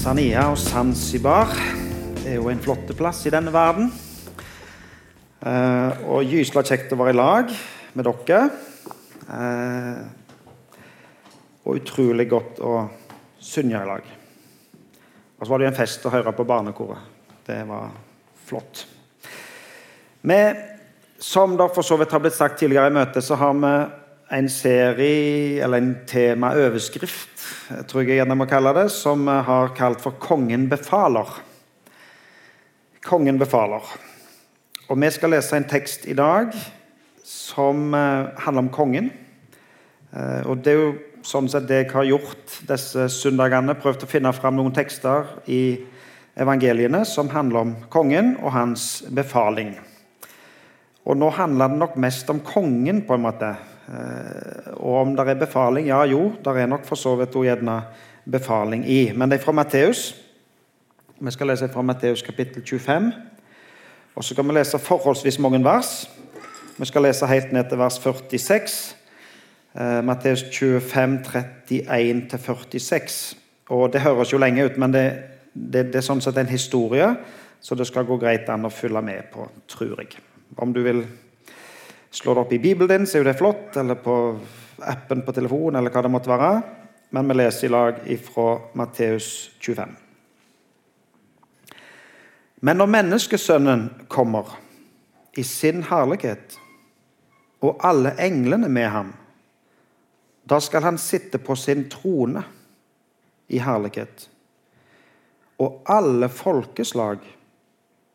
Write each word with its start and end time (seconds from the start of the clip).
Tanzania 0.00 0.46
og 0.48 0.56
Zanzibar. 0.56 1.50
Det 2.16 2.30
er 2.30 2.38
jo 2.38 2.46
en 2.48 2.60
flott 2.64 2.88
plass 2.96 3.18
i 3.28 3.32
denne 3.34 3.52
verden. 3.52 3.90
Eh, 5.44 5.98
og 6.08 6.24
gysla 6.24 6.62
kjekt 6.64 6.94
å 6.96 6.96
være 6.96 7.12
i 7.12 7.18
lag 7.18 7.52
med 7.92 8.08
dere. 8.08 8.38
Eh, 9.28 10.00
og 11.68 11.82
utrolig 11.82 12.24
godt 12.32 12.62
å 12.64 12.78
synge 13.44 13.76
i 13.76 13.90
lag. 13.90 14.08
Og 15.36 15.44
så 15.44 15.52
var 15.52 15.60
det 15.60 15.68
jo 15.68 15.72
en 15.74 15.80
fest 15.82 16.08
å 16.08 16.14
høre 16.16 16.32
på 16.32 16.48
barnekoret. 16.48 17.04
Det 17.44 17.60
var 17.68 17.92
flott. 18.48 18.86
Vi, 20.24 20.42
som 21.20 21.60
det 21.60 21.68
for 21.76 21.84
så 21.84 22.00
vidt 22.00 22.16
har 22.16 22.24
blitt 22.24 22.40
sagt 22.40 22.56
tidligere 22.64 22.88
i 22.88 23.00
møtet, 23.02 23.20
så 23.20 23.36
har 23.36 23.52
vi 23.52 23.76
en 24.30 24.48
serie, 24.48 25.64
eller 25.64 25.80
en 25.80 25.94
temaoverskrift, 26.06 27.46
tror 27.90 28.04
jeg 28.04 28.20
gjerne 28.20 28.36
må 28.38 28.46
kalle 28.50 28.72
det, 28.76 28.86
som 28.94 29.24
vi 29.26 29.38
har 29.46 29.74
kalt 29.74 30.00
for 30.00 30.12
'Kongen 30.12 30.68
befaler'. 30.70 31.40
Kongen 33.02 33.38
befaler. 33.38 33.82
Og 34.88 35.00
Vi 35.00 35.10
skal 35.10 35.30
lese 35.30 35.56
en 35.56 35.64
tekst 35.64 36.06
i 36.06 36.14
dag 36.14 36.52
som 37.24 37.94
eh, 37.94 38.26
handler 38.38 38.62
om 38.62 38.68
kongen. 38.68 39.10
Eh, 40.12 40.46
og 40.46 40.62
Det 40.64 40.72
er 40.72 40.78
jo 40.78 40.94
sånn 41.22 41.48
sett 41.48 41.68
det 41.68 41.84
jeg 41.84 41.92
har 41.92 42.04
gjort 42.04 42.56
disse 42.68 43.08
søndagene. 43.08 43.74
Prøvd 43.74 44.04
å 44.04 44.10
finne 44.10 44.32
fram 44.32 44.56
noen 44.56 44.74
tekster 44.74 45.26
i 45.46 45.78
evangeliene 46.36 47.04
som 47.04 47.28
handler 47.28 47.60
om 47.60 47.76
kongen 47.88 48.36
og 48.42 48.52
hans 48.52 49.02
befaling. 49.10 49.78
Og 51.06 51.16
Nå 51.16 51.30
handler 51.30 51.68
det 51.68 51.78
nok 51.78 51.96
mest 51.96 52.30
om 52.30 52.40
kongen, 52.40 53.02
på 53.06 53.14
en 53.14 53.24
måte. 53.24 53.54
Eh, 53.90 54.72
og 54.76 55.00
om 55.00 55.16
det 55.16 55.26
er 55.28 55.40
befaling 55.40 55.88
Ja, 55.88 56.04
jo, 56.06 56.32
det 56.44 56.56
er 56.56 56.66
nok 56.70 56.84
for 56.86 56.94
så 56.94 57.16
vidt 57.18 57.34
gjerne 57.34 57.82
befaling 58.30 58.86
i. 58.86 59.12
Men 59.14 59.30
det 59.30 59.40
er 59.40 59.44
fra 59.44 59.52
Matteus. 59.52 60.14
Vi 61.20 61.30
skal 61.30 61.46
lese 61.46 61.68
fra 61.68 61.82
Matteus 61.82 62.22
kapittel 62.22 62.62
25. 62.62 63.12
Og 64.14 64.24
så 64.24 64.34
skal 64.34 64.46
vi 64.46 64.54
lese 64.54 64.78
forholdsvis 64.78 65.38
mange 65.38 65.64
vers. 65.64 66.10
Vi 66.78 66.86
skal 66.86 67.02
lese 67.02 67.26
helt 67.26 67.52
ned 67.52 67.68
til 67.68 67.78
vers 67.78 67.98
46. 67.98 68.96
Eh, 69.74 70.04
Matteus 70.04 70.44
25, 70.52 71.18
31-46. 71.70 73.36
Og 73.68 73.92
Det 73.92 74.00
høres 74.00 74.32
jo 74.32 74.38
lenge 74.38 74.64
ut, 74.64 74.78
men 74.78 74.92
det, 74.92 75.12
det, 75.54 75.86
det 75.92 75.96
er 75.96 76.06
sånn 76.06 76.22
sett 76.22 76.38
en 76.38 76.50
historie, 76.50 77.06
så 77.60 77.74
det 77.74 77.86
skal 77.86 78.04
gå 78.04 78.16
greit 78.18 78.48
an 78.50 78.66
å 78.66 78.70
følge 78.70 79.02
med 79.02 79.28
på, 79.32 79.46
tror 79.68 80.00
jeg. 80.00 80.18
Om 80.58 80.72
du 80.74 80.82
vil 80.82 81.04
slå 82.10 82.34
det 82.34 82.40
opp 82.40 82.52
i 82.52 82.58
Bibelen 82.58 82.88
din, 82.88 83.06
så 83.06 83.20
er 83.20 83.30
det 83.30 83.38
flott, 83.38 83.76
eller 83.76 83.94
på 83.94 84.14
appen 84.80 85.22
på 85.22 85.32
telefonen, 85.32 85.78
eller 85.80 85.92
hva 85.94 86.02
det 86.04 86.12
måtte 86.12 86.32
være. 86.32 86.52
Men 87.10 87.28
vi 87.28 87.36
leser 87.38 87.66
i 87.66 87.72
lag 87.72 88.00
fra 88.24 88.46
Matteus 88.78 89.50
25. 89.60 89.96
Men 92.60 92.76
når 92.76 92.90
menneskesønnen 92.92 93.86
kommer 94.08 94.52
i 95.36 95.42
sin 95.46 95.82
herlighet, 95.88 96.58
og 97.60 97.80
alle 97.84 98.14
englene 98.20 98.68
med 98.68 98.88
ham, 98.88 99.12
da 100.44 100.58
skal 100.60 100.82
han 100.82 100.98
sitte 100.98 101.38
på 101.38 101.56
sin 101.56 101.86
trone 101.92 102.42
i 103.48 103.60
herlighet. 103.60 104.28
Og 105.60 105.82
alle 105.88 106.28
folkeslag 106.32 107.20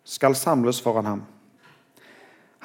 skal 0.04 0.36
samles 0.36 0.82
foran 0.82 1.06
ham. 1.06 1.24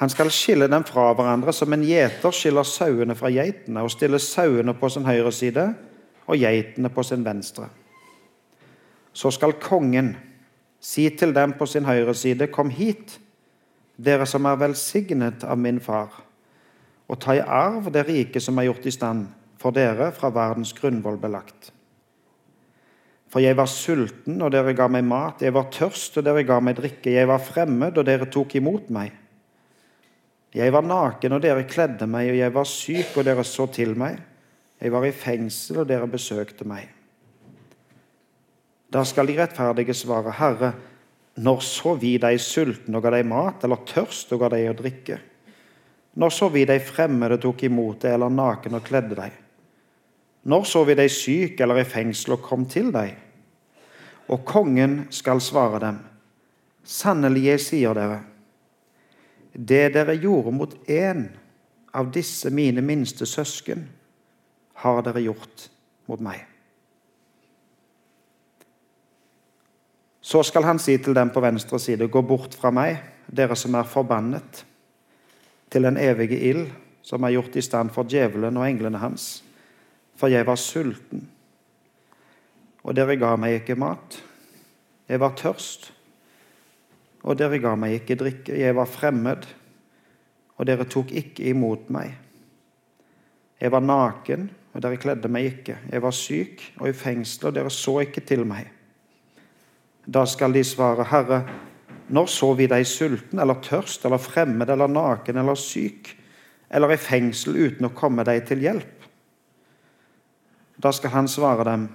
Han 0.01 0.09
skal 0.09 0.31
skille 0.33 0.65
dem 0.65 0.81
fra 0.81 1.11
hverandre 1.13 1.53
som 1.53 1.73
en 1.75 1.83
gjeter 1.85 2.33
skiller 2.33 2.65
sauene 2.65 3.13
fra 3.13 3.29
geitene, 3.29 3.83
og 3.85 3.91
stille 3.93 4.17
sauene 4.17 4.73
på 4.73 4.89
sin 4.89 5.05
høyre 5.05 5.29
side 5.35 5.67
og 6.25 6.41
geitene 6.41 6.89
på 6.89 7.03
sin 7.05 7.25
venstre. 7.25 7.67
Så 9.13 9.29
skal 9.35 9.59
kongen 9.61 10.15
si 10.81 11.05
til 11.13 11.35
dem 11.37 11.53
på 11.53 11.67
sin 11.69 11.85
høyre 11.85 12.15
side, 12.17 12.49
kom 12.49 12.73
hit, 12.73 13.19
dere 14.01 14.25
som 14.25 14.49
er 14.49 14.57
velsignet 14.57 15.45
av 15.45 15.61
min 15.61 15.77
far, 15.83 16.09
og 17.05 17.21
ta 17.21 17.37
i 17.37 17.45
arv 17.45 17.91
det 17.93 18.07
rike 18.07 18.41
som 18.41 18.57
er 18.57 18.71
gjort 18.71 18.89
i 18.89 18.95
stand 18.97 19.27
for 19.61 19.75
dere 19.75 20.09
fra 20.15 20.33
verdens 20.33 20.73
grunnvoll 20.73 21.21
belagt. 21.21 21.69
For 23.29 23.43
jeg 23.43 23.55
var 23.55 23.69
sulten, 23.69 24.41
og 24.41 24.49
dere 24.51 24.73
ga 24.75 24.89
meg 24.91 25.05
mat. 25.07 25.43
Jeg 25.45 25.53
var 25.55 25.69
tørst, 25.71 26.17
og 26.17 26.25
dere 26.25 26.41
ga 26.43 26.57
meg 26.59 26.81
drikke. 26.81 27.13
Jeg 27.13 27.29
var 27.29 27.39
fremmed, 27.39 27.95
og 27.95 28.07
dere 28.09 28.27
tok 28.27 28.57
imot 28.59 28.89
meg. 28.91 29.20
Jeg 30.51 30.73
var 30.75 30.83
naken, 30.83 31.37
og 31.37 31.43
dere 31.43 31.63
kledde 31.67 32.07
meg, 32.11 32.33
og 32.33 32.39
jeg 32.41 32.53
var 32.53 32.67
syk, 32.67 33.13
og 33.15 33.27
dere 33.27 33.45
så 33.47 33.67
til 33.71 33.95
meg. 33.99 34.17
Jeg 34.81 34.91
var 34.91 35.05
i 35.07 35.13
fengsel, 35.15 35.83
og 35.83 35.87
dere 35.87 36.09
besøkte 36.11 36.67
meg. 36.67 36.89
Da 38.91 39.05
skal 39.07 39.29
de 39.29 39.37
rettferdige 39.37 39.95
svare, 39.95 40.33
Herre, 40.35 40.73
når 41.39 41.61
så 41.63 41.93
vi 41.95 42.17
deg 42.19 42.41
sulten 42.43 42.97
og 42.97 43.05
ga 43.05 43.13
deg 43.15 43.29
mat, 43.29 43.63
eller 43.63 43.85
tørst 43.87 44.33
og 44.35 44.41
ga 44.41 44.49
deg 44.51 44.67
å 44.67 44.75
drikke? 44.75 45.19
Når 46.19 46.33
så 46.35 46.49
vi 46.51 46.65
deg 46.67 46.83
fremmede 46.83 47.37
tok 47.39 47.63
imot 47.69 48.01
deg, 48.03 48.17
eller 48.17 48.33
naken 48.33 48.75
og 48.75 48.83
kledde 48.83 49.15
deg? 49.15 49.37
Når 50.51 50.65
så 50.67 50.81
vi 50.83 50.97
deg 50.97 51.13
syk 51.13 51.61
eller 51.61 51.79
i 51.79 51.87
fengsel 51.87 52.35
og 52.35 52.43
kom 52.43 52.65
til 52.67 52.89
deg? 52.91 53.13
Og 54.33 54.43
kongen 54.47 55.05
skal 55.13 55.39
svare 55.43 55.79
dem, 55.83 56.01
sannelig, 56.83 57.45
jeg 57.47 57.63
sier 57.63 57.95
dere, 57.95 58.19
det 59.53 59.91
dere 59.95 60.15
gjorde 60.15 60.53
mot 60.55 60.75
én 60.89 61.27
av 61.91 62.11
disse 62.11 62.49
mine 62.49 62.81
minste 62.81 63.27
søsken, 63.27 63.83
har 64.81 65.01
dere 65.05 65.21
gjort 65.21 65.67
mot 66.09 66.21
meg. 66.23 66.45
Så 70.21 70.43
skal 70.47 70.63
han 70.63 70.79
si 70.79 70.95
til 71.01 71.15
dem 71.17 71.31
på 71.33 71.41
venstre 71.43 71.79
side, 71.81 72.07
gå 72.07 72.21
bort 72.23 72.55
fra 72.55 72.71
meg, 72.71 73.01
dere 73.27 73.57
som 73.57 73.75
er 73.75 73.89
forbannet, 73.89 74.63
til 75.71 75.87
den 75.87 75.97
evige 75.99 76.39
ild, 76.51 76.67
som 77.01 77.23
er 77.23 77.33
gjort 77.35 77.55
i 77.57 77.63
stand 77.65 77.91
for 77.95 78.07
djevelen 78.07 78.59
og 78.59 78.67
englene 78.67 79.01
hans. 79.01 79.41
For 80.15 80.29
jeg 80.31 80.45
var 80.45 80.59
sulten, 80.59 81.25
og 82.83 82.95
dere 82.95 83.17
ga 83.19 83.33
meg 83.39 83.61
ikke 83.61 83.79
mat. 83.79 84.19
Jeg 85.09 85.19
var 85.19 85.35
tørst, 85.37 85.91
og 87.21 87.37
dere 87.37 87.59
ga 87.61 87.75
meg 87.77 87.99
ikke 87.99 88.17
drikke. 88.19 88.57
Jeg 88.57 88.75
var 88.77 88.89
fremmed, 88.89 89.45
og 90.57 90.67
dere 90.69 90.87
tok 90.89 91.13
ikke 91.13 91.49
imot 91.51 91.89
meg. 91.93 92.15
Jeg 93.61 93.73
var 93.73 93.83
naken, 93.85 94.49
og 94.73 94.83
dere 94.83 94.99
kledde 95.01 95.29
meg 95.29 95.49
ikke. 95.51 95.77
Jeg 95.91 96.01
var 96.01 96.15
syk 96.15 96.63
og 96.79 96.87
i 96.89 96.95
fengsel, 96.97 97.49
og 97.49 97.57
dere 97.57 97.73
så 97.73 97.99
ikke 98.05 98.23
til 98.25 98.45
meg. 98.49 98.71
Da 100.05 100.25
skal 100.25 100.55
de 100.55 100.63
svare, 100.65 101.05
Herre, 101.11 101.43
når 102.11 102.31
så 102.31 102.49
vi 102.57 102.67
deg 102.67 102.87
sulten 102.89 103.39
eller 103.39 103.61
tørst 103.63 104.05
eller 104.07 104.19
fremmed 104.19 104.69
eller 104.69 104.89
naken 104.91 105.37
eller 105.39 105.55
syk 105.55 106.09
eller 106.71 106.91
i 106.91 106.99
fengsel 106.99 107.55
uten 107.55 107.87
å 107.87 107.93
komme 107.95 108.25
deg 108.27 108.41
til 108.49 108.63
hjelp? 108.65 109.05
Da 110.81 110.91
skal 110.95 111.13
han 111.13 111.29
svare 111.29 111.67
dem, 111.67 111.85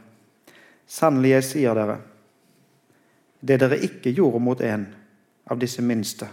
sannelig, 0.86 1.32
jeg 1.34 1.46
sier 1.50 1.76
dere, 1.76 1.98
det 3.40 3.58
dere 3.60 3.80
ikke 3.82 4.14
gjorde 4.14 4.40
mot 4.42 4.62
en 4.64 4.86
av 5.50 5.58
disse 5.58 5.82
minste, 5.82 6.28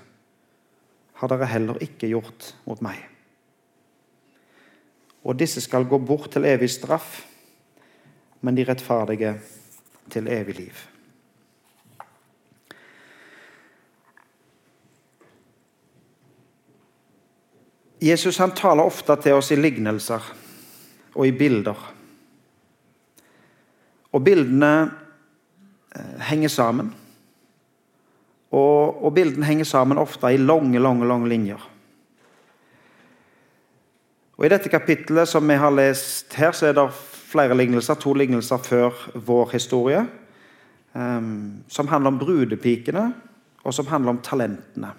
har 1.13 1.29
dere 1.31 1.49
heller 1.49 1.81
ikke 1.83 2.09
gjort 2.09 2.53
mot 2.67 2.81
meg. 2.83 2.97
Og 5.23 5.37
disse 5.39 5.61
skal 5.63 5.87
gå 5.87 5.99
bort 6.03 6.33
til 6.33 6.47
evig 6.49 6.71
straff, 6.73 7.21
men 8.43 8.57
de 8.57 8.65
rettferdige 8.67 9.37
til 10.11 10.27
evig 10.27 10.57
liv. 10.57 10.81
Jesus 18.03 18.37
han 18.37 18.51
taler 18.51 18.83
ofte 18.83 19.15
til 19.23 19.37
oss 19.37 19.53
i 19.55 19.55
lignelser 19.55 20.25
og 21.13 21.27
i 21.27 21.31
bilder. 21.31 21.77
Og 24.11 24.25
bildene 24.25 24.73
eh, 25.95 26.19
henger 26.27 26.51
sammen. 26.51 26.91
Og, 28.53 29.03
og 29.05 29.13
bildene 29.15 29.47
henger 29.47 29.65
sammen 29.65 30.01
ofte 30.01 30.29
i 30.29 30.37
lange, 30.37 30.79
lange, 30.79 31.07
lange 31.09 31.29
linjer. 31.31 31.61
Og 34.37 34.45
I 34.45 34.51
dette 34.53 34.69
kapittelet 34.69 35.29
som 35.29 35.45
vi 35.49 35.57
har 35.57 35.73
lest 35.73 36.33
her, 36.37 36.53
så 36.53 36.69
er 36.69 36.77
det 36.77 36.87
flere 36.93 37.57
lignelser, 37.57 37.97
to 37.97 38.13
lignelser 38.17 38.61
før 38.61 38.97
vår 39.25 39.53
historie, 39.55 40.03
um, 40.93 41.63
som 41.69 41.89
handler 41.89 42.13
om 42.13 42.19
brudepikene, 42.21 43.07
og 43.63 43.73
som 43.73 43.87
handler 43.89 44.13
om 44.13 44.21
talentene. 44.25 44.91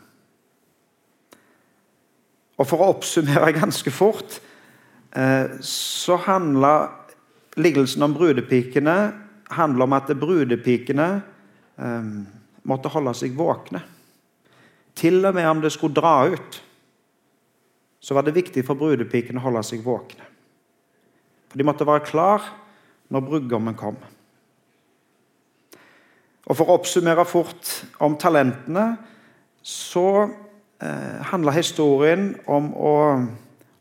Og 2.58 2.66
For 2.66 2.80
å 2.80 2.92
oppsummere 2.94 3.54
ganske 3.62 3.90
fort 3.94 4.38
uh, 5.14 5.60
så 5.62 6.18
handler 6.26 6.88
lignelsen 7.60 8.02
om 8.02 8.14
brudepikene 8.16 8.96
handler 9.54 9.86
om 9.86 9.92
at 9.92 10.10
brudepikene 10.18 11.08
um, 11.76 12.24
måtte 12.68 12.92
holde 12.92 13.14
seg 13.16 13.36
våkne. 13.36 13.82
Til 14.94 15.24
og 15.26 15.34
med 15.36 15.48
om 15.48 15.62
det 15.62 15.72
skulle 15.74 15.96
dra 15.96 16.28
ut, 16.30 16.60
så 18.04 18.14
var 18.14 18.26
det 18.26 18.36
viktig 18.36 18.64
for 18.66 18.78
brudepikene 18.78 19.40
å 19.40 19.46
holde 19.46 19.62
seg 19.66 19.84
våkne. 19.84 20.26
For 21.48 21.60
De 21.60 21.66
måtte 21.66 21.86
være 21.88 22.04
klar 22.06 22.44
når 23.12 23.26
brudgommen 23.28 23.76
kom. 23.78 23.96
Og 26.44 26.52
For 26.52 26.68
å 26.68 26.76
oppsummere 26.76 27.24
fort 27.24 27.70
om 28.04 28.18
talentene, 28.20 28.98
så 29.64 30.08
eh, 30.20 31.20
handler 31.30 31.56
historien 31.56 32.34
om 32.44 32.68
å, 32.76 32.94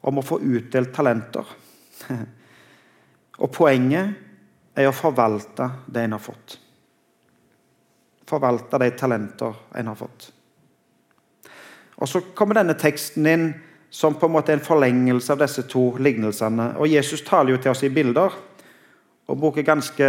om 0.07 0.19
å 0.19 0.23
få 0.23 0.39
utdelt 0.39 0.93
talenter. 0.95 1.49
Og 3.43 3.51
poenget 3.51 4.13
er 4.79 4.87
å 4.87 4.95
forvalte 4.95 5.67
det 5.91 6.05
en 6.05 6.15
har 6.15 6.23
fått. 6.23 6.62
Forvalte 8.29 8.79
de 8.79 8.89
talenter 8.97 9.55
en 9.75 9.91
har 9.91 9.99
fått. 9.99 10.31
Og 11.95 12.09
Så 12.09 12.21
kommer 12.35 12.57
denne 12.59 12.75
teksten 12.79 13.27
inn 13.27 13.53
som 13.93 14.15
på 14.17 14.25
en 14.25 14.33
måte 14.33 14.53
en 14.53 14.63
forlengelse 14.63 15.35
av 15.35 15.43
disse 15.43 15.63
to 15.69 15.91
lignelsene. 16.01 16.73
Og 16.81 16.89
Jesus 16.89 17.21
taler 17.21 17.53
jo 17.53 17.59
til 17.61 17.71
oss 17.71 17.83
i 17.85 17.91
bilder, 17.93 18.33
og 19.29 19.39
bruker 19.39 19.63
ganske 19.63 20.07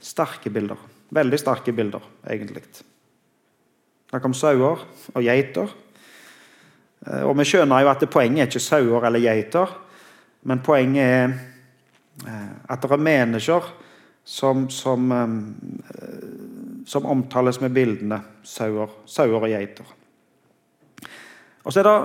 sterke 0.00 0.50
bilder. 0.50 0.78
Veldig 1.12 1.38
sterke 1.38 1.74
bilder, 1.76 2.02
egentlig. 2.26 2.64
Det 4.10 4.22
kom 4.22 4.34
sauer 4.34 4.80
og 5.14 5.22
geiter. 5.22 5.68
Eh, 7.06 7.22
og 7.22 7.36
Vi 7.38 7.46
skjønner 7.46 7.84
jo 7.84 7.92
at 7.92 8.08
poenget 8.10 8.42
er 8.42 8.50
ikke 8.50 8.64
sauer 8.64 9.06
eller 9.06 9.22
geiter, 9.22 9.76
men 10.42 10.64
poenget 10.64 11.04
er 11.04 11.36
eh, 12.26 12.50
at 12.72 12.82
det 12.82 12.90
er 12.90 13.04
mennesker 13.04 13.68
som, 14.24 14.68
som, 14.70 15.12
eh, 15.12 16.39
som 16.90 17.06
omtales 17.06 17.60
med 17.62 17.70
bildene 17.70 18.18
sauer, 18.42 18.90
og 18.90 19.46
geiter. 19.46 19.86
Og 21.62 21.72
så 21.72 21.80
er 21.80 21.86
det 21.86 21.98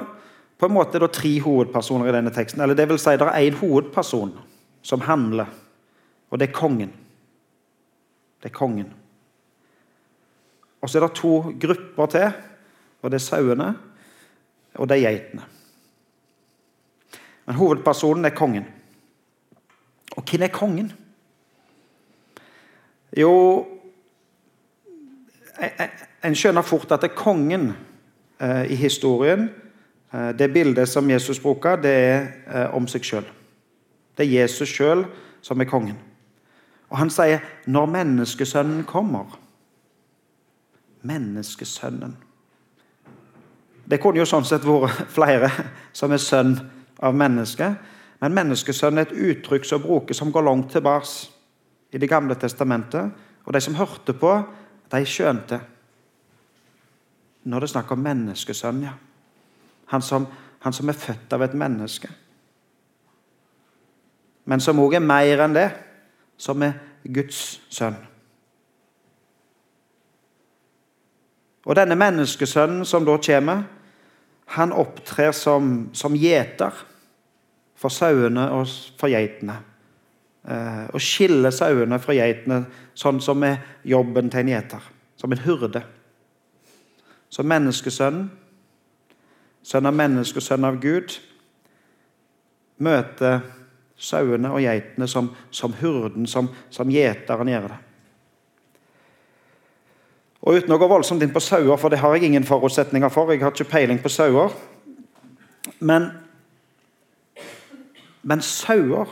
på 0.61 0.67
en 0.67 0.75
måte 0.75 1.01
tre 1.09 1.31
hovedpersoner 1.41 2.11
i 2.11 2.13
denne 2.13 2.33
teksten. 2.33 2.61
eller 2.61 2.75
det 2.75 2.89
vil 2.89 2.99
si 2.99 3.17
Det 3.17 3.21
er 3.25 3.49
én 3.49 3.57
hovedperson 3.57 4.37
som 4.81 5.01
handler, 5.01 5.45
og 6.29 6.39
det 6.39 6.49
er 6.49 6.53
kongen. 6.53 6.93
Det 8.43 8.51
er 8.51 8.53
kongen. 8.53 8.93
Og 10.81 10.89
så 10.89 10.99
er 10.99 11.07
det 11.07 11.15
to 11.15 11.41
grupper 11.59 12.05
til, 12.05 12.31
og 13.01 13.11
det 13.11 13.15
er 13.15 13.25
sauene, 13.25 13.75
og 14.75 14.89
det 14.89 14.97
er 14.97 15.09
geitene. 15.09 15.41
Men 17.45 17.55
hovedpersonen 17.55 18.25
er 18.25 18.37
kongen. 18.37 18.65
Og 20.17 20.23
hvem 20.23 20.41
er 20.41 20.47
kongen? 20.47 20.93
Jo 23.17 23.65
En 26.23 26.35
skjønner 26.35 26.65
fort 26.65 26.91
at 26.91 27.01
det 27.01 27.11
er 27.11 27.19
kongen 27.19 27.69
eh, 28.39 28.71
i 28.71 28.75
historien 28.75 29.49
Eh, 30.15 30.29
det 30.29 30.47
bildet 30.47 30.89
som 30.89 31.09
Jesus 31.09 31.39
bruker, 31.41 31.75
det 31.75 31.91
er 31.91 32.27
eh, 32.47 32.75
om 32.75 32.87
seg 32.87 33.03
sjøl. 33.03 33.25
Det 34.15 34.25
er 34.25 34.41
Jesus 34.41 34.69
sjøl 34.69 35.05
som 35.43 35.61
er 35.61 35.69
kongen. 35.69 35.97
Og 36.89 36.97
han 36.97 37.09
sier 37.09 37.39
'når 37.65 37.85
menneskesønnen 37.85 38.83
kommer'. 38.83 39.37
Menneskesønnen. 41.01 42.15
Det 43.89 43.99
kunne 44.01 44.17
jo 44.17 44.25
sånn 44.25 44.45
sett 44.45 44.65
vært 44.65 45.09
flere 45.17 45.51
som 45.93 46.11
er 46.11 46.17
sønn 46.17 46.59
av 46.99 47.13
mennesket. 47.13 47.75
Men 48.21 48.33
menneskesønn 48.33 48.97
er 48.97 49.01
et 49.01 49.11
uttrykk 49.11 49.65
som 49.65 49.81
brukes 49.81 50.17
som 50.17 50.31
går 50.31 50.41
langt 50.41 50.71
tilbake 50.71 51.29
i 51.91 51.97
Det 51.97 52.09
gamle 52.09 52.35
testamentet. 52.35 53.11
Og 53.45 53.53
de 53.53 53.61
som 53.61 53.75
hørte 53.75 54.13
på, 54.13 54.43
de 54.95 55.05
skjønte. 55.09 55.59
Når 57.45 57.61
det 57.61 57.67
er 57.69 57.73
snakk 57.75 57.91
om 57.93 58.01
menneskesønn, 58.05 58.83
ja. 58.87 58.95
Han 59.93 60.01
som, 60.01 60.25
han 60.65 60.73
som 60.73 60.89
er 60.89 60.97
født 60.97 61.33
av 61.35 61.43
et 61.45 61.53
menneske. 61.53 62.09
Men 64.45 64.61
som 64.61 64.81
òg 64.81 64.97
er 64.97 65.05
mer 65.05 65.43
enn 65.45 65.53
det, 65.53 65.69
som 66.37 66.61
er 66.65 66.77
Guds 67.05 67.59
sønn. 67.69 67.97
Og 71.65 71.77
denne 71.77 71.97
menneskesønnen 71.97 72.85
som 72.85 73.05
da 73.05 73.17
kommer, 73.17 73.63
han 74.53 74.73
opptrer 74.73 75.31
som, 75.33 75.89
som 75.97 76.17
gjeter 76.17 76.73
for 77.75 77.93
sauene 77.93 78.45
og 78.53 78.69
for 78.99 79.09
geitene. 79.09 79.57
Eh, 80.45 80.97
skille 81.01 81.51
sauene 81.51 81.99
fra 81.99 82.13
geitene, 82.13 82.65
sånn 82.93 83.21
som 83.21 83.43
er 83.43 83.59
jobben 83.83 84.29
til 84.29 84.43
en 84.43 84.51
gjeter. 84.53 84.89
Som 85.17 85.33
en 85.33 85.45
hurde. 85.45 85.81
Som 87.33 87.49
menneskesønnen 87.49 88.29
sønn 89.65 89.89
av 89.89 89.95
menneske 89.97 90.41
og 90.41 90.45
sønn 90.45 90.67
av 90.67 90.77
Gud, 90.81 91.15
møter 92.85 93.41
sauene 93.97 94.51
og 94.53 94.61
geitene 94.61 95.07
som, 95.09 95.31
som 95.49 95.73
hurden, 95.79 96.27
som, 96.29 96.51
som 96.73 96.91
gjeteren 96.91 97.49
gjør 97.49 97.69
det. 97.71 97.81
Og 100.45 100.59
Uten 100.59 100.75
å 100.75 100.77
gå 100.77 100.89
voldsomt 100.91 101.23
inn 101.25 101.33
på 101.33 101.41
sauer, 101.41 101.73
for 101.81 101.89
det 101.89 102.03
har 102.03 102.13
jeg 102.13 102.27
ingen 102.27 102.45
forutsetninger 102.45 103.09
for. 103.09 103.31
Jeg 103.33 103.41
har 103.41 103.55
ikke 103.55 103.71
peiling 103.71 104.01
på 104.03 104.11
sauer. 104.13 104.53
Men, 105.81 106.11
men 108.21 108.43
sauer 108.45 109.09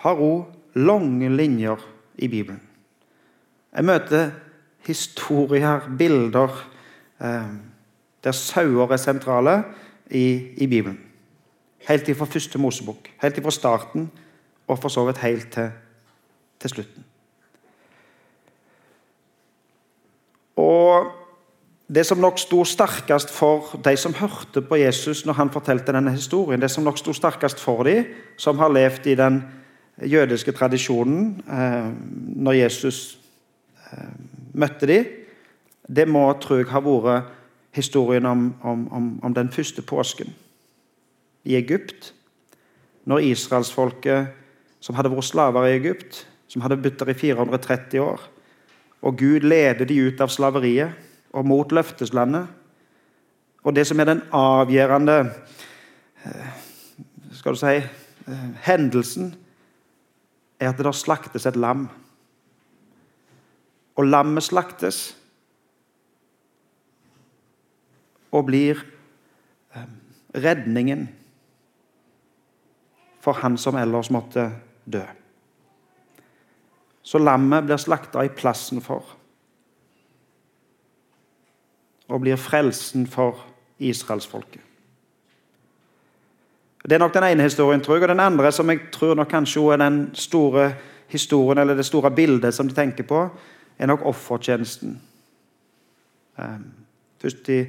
har 0.00 0.22
òg 0.24 0.53
lange 0.74 1.28
linjer 1.36 1.80
i 2.18 2.28
Bibelen. 2.28 2.60
Jeg 3.74 3.84
møter 3.84 4.30
historier, 4.86 5.80
bilder. 5.98 6.70
Eh, 7.20 7.54
der 8.24 8.32
sauer 8.32 8.92
er 8.92 8.96
sentrale 8.96 9.62
i, 10.10 10.54
i 10.56 10.66
Bibelen. 10.66 11.00
Helt 11.88 12.16
fra 12.16 12.24
første 12.24 12.58
Mosebok. 12.58 13.10
Helt 13.22 13.42
fra 13.42 13.50
starten 13.50 14.10
og 14.68 14.78
for 14.78 14.88
så 14.88 15.04
vidt 15.04 15.18
helt 15.18 15.50
til, 15.52 15.70
til 16.60 16.70
slutten. 16.70 17.04
Og 20.56 21.12
Det 21.94 22.06
som 22.06 22.18
nok 22.18 22.38
sto 22.40 22.62
sterkest 22.64 23.30
for 23.30 23.76
de 23.84 23.92
som 23.96 24.14
hørte 24.16 24.62
på 24.64 24.76
Jesus 24.80 25.26
når 25.26 25.32
han 25.32 25.50
fortalte 25.52 25.92
denne 25.92 26.10
historien, 26.10 26.60
det 26.60 26.70
som 26.70 26.84
nok 26.84 26.98
sto 26.98 27.12
sterkest 27.12 27.60
for 27.60 27.84
de 27.84 28.06
som 28.40 28.58
har 28.58 28.72
levd 28.72 29.06
i 29.06 29.14
den 29.14 29.42
jødiske 30.02 30.52
tradisjonen 30.52 31.44
eh, 31.48 31.92
når 32.36 32.52
Jesus 32.52 33.18
eh, 33.92 34.14
møtte 34.54 34.86
dem, 34.86 35.06
det 35.88 36.08
må 36.08 36.26
tror 36.40 36.62
jeg 36.62 36.70
ha 36.72 36.80
vært 36.82 37.32
historien 37.74 38.26
om, 38.26 38.54
om, 38.62 38.86
om, 39.22 39.34
den 39.34 39.50
første 39.52 39.82
påsken 39.82 40.30
i 41.44 41.56
Egypt. 41.58 42.12
Når 43.04 43.26
israelsfolket, 43.34 44.30
som 44.80 44.94
hadde 44.96 45.10
vært 45.12 45.28
slaver 45.28 45.66
i 45.68 45.76
Egypt, 45.76 46.24
som 46.48 46.62
hadde 46.62 46.78
der 46.82 47.10
i 47.10 47.14
430 47.18 48.00
år, 48.00 48.20
og 49.02 49.18
Gud 49.18 49.44
leder 49.44 49.84
de 49.84 50.00
ut 50.06 50.20
av 50.20 50.30
slaveriet 50.32 50.94
og 51.34 51.44
mot 51.46 51.72
løfteslandet. 51.72 52.46
Og 53.64 53.74
det 53.76 53.86
som 53.86 54.00
er 54.00 54.08
den 54.08 54.22
avgjørende 54.32 55.18
eh, 56.24 56.62
skal 57.34 57.56
du 57.56 57.60
si, 57.60 57.80
hendelsen, 58.64 59.34
er 60.60 60.70
at 60.70 60.78
det 60.78 60.86
da 60.86 60.92
slaktes 60.94 61.46
et 61.46 61.56
lam. 61.56 61.88
Og 63.94 64.06
lammet 64.06 64.42
slaktes 64.42 65.16
og 68.34 68.48
blir 68.48 68.80
eh, 69.74 69.90
redningen 70.34 71.06
for 73.22 73.38
han 73.40 73.56
som 73.60 73.78
ellers 73.78 74.10
måtte 74.10 74.48
dø. 74.84 75.04
Så 77.04 77.20
lammet 77.22 77.68
blir 77.68 77.78
slakta 77.78 78.24
i 78.24 78.32
plassen 78.32 78.82
for 78.84 79.14
og 82.04 82.20
blir 82.20 82.36
frelsen 82.36 83.06
for 83.08 83.38
israelsfolket. 83.80 84.73
Det 86.84 86.92
er 86.92 86.98
nok 86.98 87.14
den 87.14 87.24
ene 87.24 87.42
historien, 87.42 87.80
tror 87.80 87.96
jeg. 87.96 88.02
Og 88.02 88.08
den 88.08 88.20
andre, 88.20 88.52
som 88.52 88.70
jeg 88.70 88.80
tror 88.92 89.14
nok 89.14 89.28
kanskje 89.28 89.72
er 89.72 89.80
den 89.80 90.10
store 90.14 90.74
historien, 91.08 91.58
eller 91.58 91.74
det 91.74 91.86
store 91.86 92.10
bildet 92.10 92.54
som 92.54 92.68
de 92.68 92.74
tenker 92.74 93.04
på, 93.08 93.28
er 93.78 93.86
nok 93.86 94.04
offertjenesten. 94.04 95.00
Eh, 96.38 96.60
først 97.20 97.48
i 97.48 97.64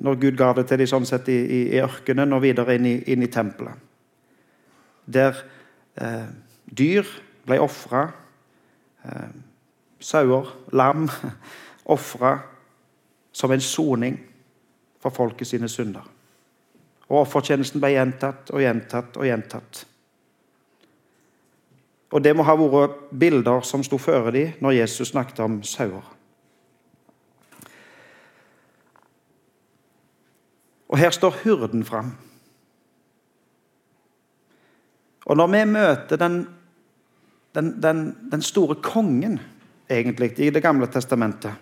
når 0.00 0.14
Gud 0.14 0.36
ga 0.36 0.52
det 0.52 0.66
til 0.68 0.82
dem 0.82 0.90
sånn 0.90 1.06
sett 1.08 1.28
i, 1.30 1.36
i, 1.38 1.60
i, 1.72 1.80
ørkenen 1.80 2.34
og 2.36 2.42
videre 2.42 2.74
inn 2.76 2.88
i, 2.88 2.96
inn 3.12 3.22
i 3.24 3.30
tempelet. 3.32 3.78
Der 5.06 5.38
eh, 5.96 6.26
dyr 6.64 7.08
ble 7.46 7.60
ofra. 7.62 8.04
Eh, 9.06 9.30
sauer, 10.00 10.50
lam, 10.76 11.08
ofra 11.96 12.34
som 13.32 13.54
en 13.54 13.62
soning 13.62 14.18
for 15.00 15.14
folket 15.14 15.48
sine 15.48 15.70
synder. 15.70 16.04
Og 17.08 17.22
Offertjenesten 17.22 17.80
ble 17.80 17.94
gjentatt 17.94 18.50
og 18.52 18.60
gjentatt 18.60 19.16
og 19.16 19.24
gjentatt. 19.24 19.84
Og 22.12 22.22
Det 22.24 22.34
må 22.36 22.44
ha 22.44 22.54
vært 22.56 23.10
bilder 23.12 23.64
som 23.64 23.84
sto 23.84 23.98
føre 24.00 24.32
dem 24.32 24.62
når 24.64 24.78
Jesus 24.80 25.12
snakket 25.12 25.42
om 25.44 25.60
sauer. 25.62 26.04
Og 30.88 30.96
her 30.96 31.12
står 31.12 31.42
hyrden 31.44 31.84
fram. 31.84 32.14
Og 35.28 35.36
når 35.36 35.50
vi 35.52 35.64
møter 35.68 36.16
den, 36.16 36.38
den, 37.54 37.74
den, 37.82 38.04
den 38.32 38.42
store 38.42 38.78
kongen 38.80 39.36
egentlig, 39.88 40.38
i 40.40 40.50
Det 40.50 40.62
gamle 40.62 40.86
testamentet, 40.86 41.52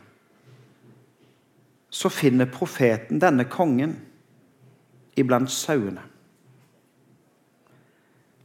så 1.91 2.09
finner 2.09 2.47
profeten 2.47 3.19
denne 3.19 3.49
kongen 3.51 3.97
iblant 5.17 5.51
sauene. 5.51 6.03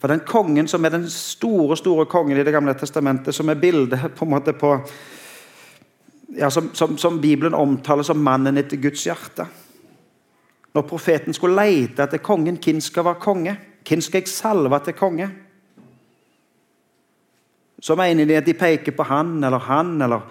For 0.02 0.10
den 0.10 0.24
kongen 0.26 0.68
som 0.68 0.86
er 0.86 0.96
den 0.96 1.10
store 1.10 1.78
store 1.78 2.08
kongen 2.10 2.38
i 2.38 2.44
Det 2.44 2.54
gamle 2.54 2.74
testamentet, 2.74 3.36
som 3.36 3.50
er 3.50 3.60
bildet 3.62 4.16
på 4.16 4.26
en 4.26 4.32
måte 4.32 4.54
på 4.54 4.74
ja, 6.38 6.50
som, 6.50 6.70
som, 6.74 6.98
som 6.98 7.22
Bibelen 7.22 7.54
omtaler 7.54 8.04
som 8.04 8.24
mannen 8.24 8.58
etter 8.58 8.78
Guds 8.78 9.06
hjerte. 9.06 9.46
Når 10.74 10.88
profeten 10.88 11.36
skulle 11.36 11.60
lete 11.60 12.04
etter 12.04 12.24
kongen, 12.24 12.58
hvem 12.58 12.80
skal 12.82 13.06
være 13.06 13.20
konge? 13.22 13.56
Hvem 13.88 14.02
skal 14.02 14.22
jeg 14.22 14.32
salve 14.32 14.80
til 14.86 14.94
konge? 14.94 15.30
Så 17.82 17.96
mener 17.96 18.26
de 18.26 18.38
at 18.38 18.46
de 18.46 18.54
peker 18.54 18.96
på 18.96 19.04
han 19.04 19.44
eller 19.44 19.60
han, 19.60 20.02
eller 20.02 20.22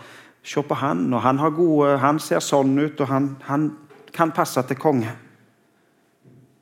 se 0.43 0.63
på 0.63 0.75
han, 0.75 1.13
og 1.15 1.23
han, 1.23 1.41
gode, 1.55 1.99
han 1.99 2.19
ser 2.19 2.41
sånn 2.41 2.79
ut, 2.79 3.01
og 3.01 3.11
han, 3.11 3.35
han 3.45 3.71
kan 4.15 4.33
passe 4.33 4.63
til 4.67 4.79
konge. 4.81 5.13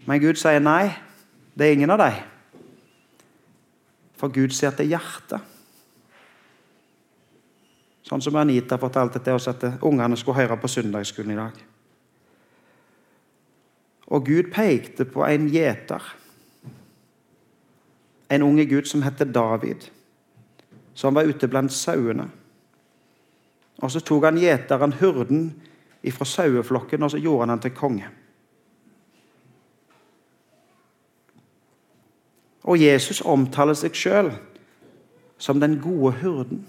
Men 0.08 0.22
Gud 0.22 0.40
sier 0.40 0.62
nei, 0.64 0.88
det 1.52 1.66
er 1.66 1.76
ingen 1.76 1.92
av 1.92 2.00
dem. 2.00 2.18
For 4.16 4.32
Gud 4.32 4.54
ser 4.56 4.72
til 4.74 4.88
hjertet. 4.88 5.56
Sånn 8.08 8.22
som 8.24 8.38
Anita 8.40 8.78
fortalte 8.80 9.20
til 9.20 9.36
oss 9.36 9.50
at 9.50 9.66
ungene 9.84 10.16
skulle 10.16 10.40
høre 10.40 10.56
på 10.56 10.70
søndagsskolen 10.72 11.34
i 11.34 11.36
dag. 11.36 11.58
Og 14.08 14.24
Gud 14.24 14.48
pekte 14.54 15.04
på 15.04 15.26
en 15.26 15.50
gjeter. 15.52 16.00
En 18.32 18.46
unge 18.46 18.64
gutt 18.68 18.88
som 18.88 19.04
het 19.04 19.20
David, 19.28 19.90
som 20.96 21.16
var 21.16 21.28
ute 21.28 21.48
blant 21.52 21.72
sauene. 21.72 22.30
Og 23.78 23.90
Så 23.92 24.00
tok 24.00 24.24
han 24.24 24.40
gjeteren, 24.40 24.96
hurden, 25.00 25.50
fra 26.08 26.24
saueflokken 26.24 27.02
og 27.02 27.10
så 27.10 27.18
gjorde 27.20 27.42
han 27.42 27.50
han 27.50 27.60
til 27.60 27.74
konge. 27.76 28.08
Og 32.68 32.80
Jesus 32.80 33.22
omtaler 33.24 33.76
seg 33.78 33.96
sjøl 33.96 34.32
som 35.40 35.60
den 35.60 35.78
gode 35.80 36.12
hurden. 36.20 36.66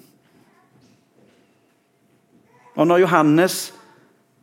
Og 2.79 2.87
Når 2.87 2.97
Johannes 3.03 3.73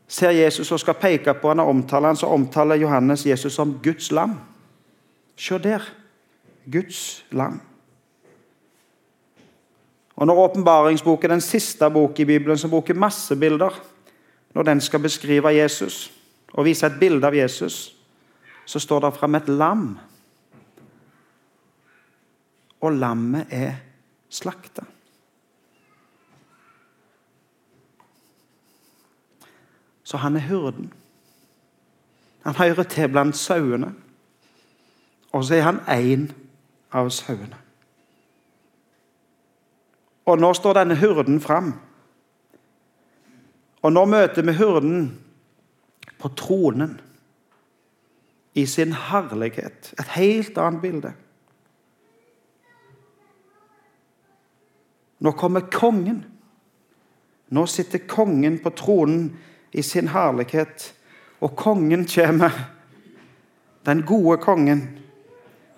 ser 0.09 0.31
Jesus 0.31 0.73
og 0.73 0.81
skal 0.81 0.99
peke 1.01 1.35
på 1.35 1.49
han 1.49 1.61
og 1.61 1.69
omtale 1.73 2.07
han, 2.07 2.17
så 2.17 2.27
omtaler 2.27 2.77
Johannes 2.77 3.27
Jesus 3.27 3.53
som 3.53 3.79
Guds 3.83 4.11
lam. 4.13 4.37
Se 5.37 5.59
der. 5.59 5.81
Guds 6.73 7.25
lam. 7.31 7.61
Og 10.17 10.27
Når 10.27 10.39
åpenbaringsboken, 10.45 11.31
den 11.31 11.41
siste 11.41 11.91
bok 11.91 12.21
i 12.21 12.25
Bibelen, 12.25 12.59
som 12.59 12.71
bruker 12.71 12.95
masse 12.95 13.37
bilder, 13.37 13.71
når 14.55 14.63
den 14.63 14.81
skal 14.81 15.01
beskrive 15.01 15.49
Jesus 15.49 16.13
og 16.53 16.65
vise 16.65 16.87
et 16.87 17.01
bilde 17.01 17.27
av 17.27 17.35
Jesus, 17.35 17.97
så 18.65 18.79
står 18.79 19.01
det 19.01 19.15
fram 19.15 19.35
et 19.35 19.49
lam. 19.49 19.99
Og 22.81 22.93
lammet 22.93 23.47
er 23.51 23.75
slakta. 24.29 24.85
Så 30.07 30.17
han 30.17 30.37
er 30.37 30.41
hyrden. 30.41 30.93
Han 32.45 32.55
hører 32.55 32.83
til 32.83 33.09
blant 33.09 33.37
sauene. 33.37 33.95
Og 35.33 35.45
så 35.45 35.55
er 35.55 35.63
han 35.67 35.81
én 35.91 36.29
av 36.93 37.11
sauene. 37.11 37.59
Og 40.27 40.39
nå 40.39 40.53
står 40.55 40.79
denne 40.79 40.97
hyrden 40.99 41.41
fram. 41.43 41.73
Og 43.83 43.93
nå 43.93 44.05
møter 44.11 44.47
vi 44.47 44.55
hyrden 44.55 45.05
på 46.19 46.31
tronen 46.39 46.97
i 48.55 48.67
sin 48.67 48.93
herlighet. 48.93 49.93
Et 49.99 50.09
helt 50.17 50.59
annet 50.59 50.83
bilde. 50.83 51.13
Nå 55.19 55.33
kommer 55.33 55.61
kongen. 55.61 56.25
Nå 57.49 57.67
sitter 57.67 57.99
kongen 57.99 58.59
på 58.59 58.71
tronen 58.71 59.37
i 59.73 59.83
sin 59.83 60.09
herlighet. 60.09 60.93
Og 61.39 61.57
kongen 61.57 62.07
kommer, 62.07 62.53
den 63.85 64.03
gode 64.07 64.39
kongen, 64.43 64.83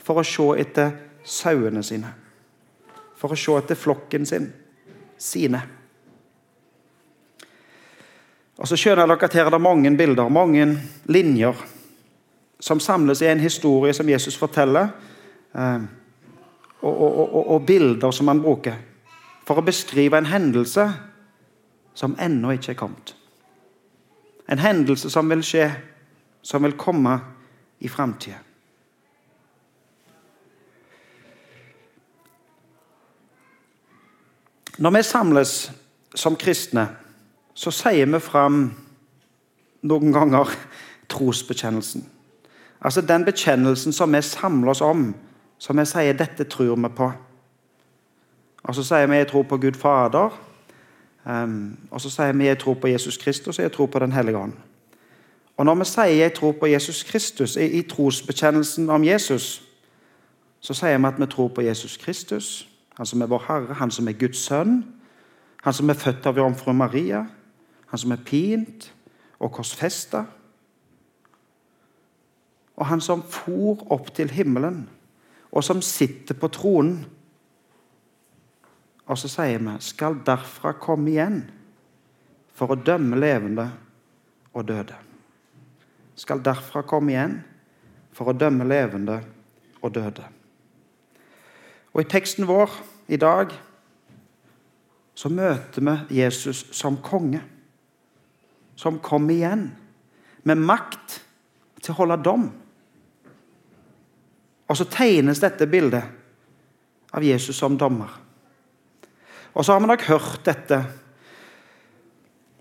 for 0.02 0.20
å 0.20 0.26
se 0.26 0.46
etter 0.62 0.94
sauene 1.26 1.82
sine. 1.84 2.12
For 3.18 3.34
å 3.34 3.38
se 3.38 3.56
etter 3.58 3.78
flokken 3.78 4.26
sin, 4.26 4.48
sine. 5.18 5.60
Og 8.58 8.66
så 8.66 8.78
skjønner 8.78 9.06
dere 9.06 9.28
at 9.28 9.36
her 9.36 9.46
er 9.46 9.54
det 9.54 9.62
mange 9.62 9.90
bilder, 9.98 10.30
mange 10.32 10.64
linjer, 11.06 11.58
som 12.58 12.80
samles 12.82 13.20
i 13.22 13.28
en 13.30 13.42
historie 13.42 13.94
som 13.94 14.08
Jesus 14.10 14.34
forteller, 14.38 14.88
eh, 15.54 15.84
og, 16.80 16.94
og, 16.94 17.20
og, 17.22 17.42
og 17.54 17.66
bilder 17.66 18.14
som 18.14 18.30
han 18.30 18.40
bruker 18.42 18.78
for 19.48 19.62
å 19.62 19.64
beskrive 19.64 20.18
en 20.18 20.28
hendelse 20.28 20.84
som 21.96 22.16
ennå 22.20 22.52
ikke 22.52 22.74
er 22.74 22.76
kommet. 22.76 23.14
En 24.48 24.60
hendelse 24.60 25.08
som 25.08 25.30
vil 25.32 25.40
skje, 25.44 25.70
som 26.44 26.66
vil 26.66 26.76
komme 26.76 27.14
i 27.80 27.88
framtida. 27.88 28.42
Når 34.78 34.94
vi 34.94 35.02
samles 35.02 35.52
som 36.14 36.36
kristne, 36.38 36.84
så 37.56 37.72
sier 37.74 38.06
vi 38.06 38.20
fram 38.22 38.60
noen 39.88 40.12
ganger 40.14 40.52
trosbekjennelsen. 41.10 42.04
Altså 42.78 43.02
den 43.02 43.24
bekjennelsen 43.26 43.96
som 43.96 44.12
vi 44.14 44.20
samler 44.22 44.70
oss 44.76 44.84
om, 44.84 45.08
som 45.58 45.80
vi 45.80 45.86
sier 45.88 46.12
'dette 46.12 46.44
tror 46.44 46.76
vi 46.76 46.92
på'. 46.94 47.27
Og 48.68 48.74
så 48.74 48.82
sier 48.84 49.06
vi 49.06 49.14
'jeg 49.14 49.26
tror 49.26 49.42
på 49.42 49.56
Gud 49.56 49.76
Fader'. 49.76 50.36
Um, 51.42 51.78
og 51.90 52.00
så 52.00 52.10
sier 52.10 52.32
vi 52.32 52.44
jeg 52.44 52.58
tror 52.58 52.74
på 52.74 52.86
Jesus 52.86 53.16
Kristus 53.16 53.58
og 53.58 53.62
jeg 53.62 53.72
tror 53.72 53.86
på 53.86 53.98
Den 53.98 54.12
hellige 54.12 54.38
ånd. 54.38 54.52
Og 55.56 55.64
Når 55.64 55.74
vi 55.74 55.84
sier 55.84 56.04
jeg 56.04 56.34
tror 56.34 56.52
på 56.52 56.66
Jesus 56.66 57.02
Kristus 57.02 57.56
i, 57.56 57.64
i 57.64 57.82
trosbekjennelsen 57.82 58.90
om 58.90 59.04
Jesus, 59.04 59.62
så 60.60 60.74
sier 60.74 60.98
vi 60.98 61.06
at 61.06 61.20
vi 61.20 61.26
tror 61.26 61.48
på 61.48 61.60
Jesus 61.60 61.96
Kristus, 61.96 62.68
han 62.96 63.06
som 63.06 63.22
er 63.22 63.26
vår 63.26 63.44
Herre, 63.48 63.74
han 63.74 63.90
som 63.90 64.08
er 64.08 64.12
Guds 64.12 64.38
sønn, 64.38 64.84
han 65.62 65.72
som 65.72 65.90
er 65.90 65.94
født 65.94 66.26
av 66.26 66.36
jomfru 66.36 66.72
Maria, 66.72 67.26
han 67.86 67.98
som 67.98 68.12
er 68.12 68.24
pint 68.24 68.94
og 69.38 69.52
korsfesta, 69.52 70.24
og 72.76 72.86
han 72.86 73.00
som 73.00 73.22
for 73.22 73.92
opp 73.92 74.14
til 74.14 74.30
himmelen, 74.30 74.88
og 75.52 75.64
som 75.64 75.82
sitter 75.82 76.34
på 76.34 76.48
tronen 76.48 77.06
og 79.08 79.16
så 79.16 79.30
sier 79.32 79.62
vi 79.64 79.74
skal 79.84 80.18
derfra 80.24 80.74
komme 80.80 81.12
igjen 81.14 81.38
for 82.58 82.74
å 82.74 82.80
dømme 82.80 83.16
levende 83.16 83.68
og 84.52 84.66
døde. 84.68 84.96
Skal 86.18 86.42
derfra 86.44 86.82
komme 86.86 87.14
igjen 87.14 87.38
for 88.12 88.28
å 88.28 88.36
dømme 88.36 88.66
levende 88.68 89.20
og 89.80 89.94
døde. 89.94 90.26
Og 91.94 92.02
I 92.02 92.10
teksten 92.10 92.48
vår 92.48 92.74
i 93.08 93.18
dag 93.20 93.54
så 95.18 95.30
møter 95.32 95.82
vi 95.82 96.20
Jesus 96.20 96.66
som 96.76 97.00
konge. 97.02 97.40
Som 98.78 99.00
kom 99.02 99.26
igjen 99.30 99.70
med 100.46 100.60
makt 100.62 101.18
til 101.80 101.94
å 101.94 101.98
holde 102.02 102.20
dom. 102.22 102.44
Og 104.68 104.76
så 104.76 104.86
tegnes 104.92 105.40
dette 105.42 105.66
bildet 105.66 106.04
av 107.10 107.24
Jesus 107.24 107.56
som 107.58 107.78
dommer. 107.78 108.27
Og 109.54 109.64
så 109.64 109.72
har 109.72 109.80
vi 109.80 109.90
nok 109.90 110.06
hørt 110.08 110.44
dette. 110.46 110.82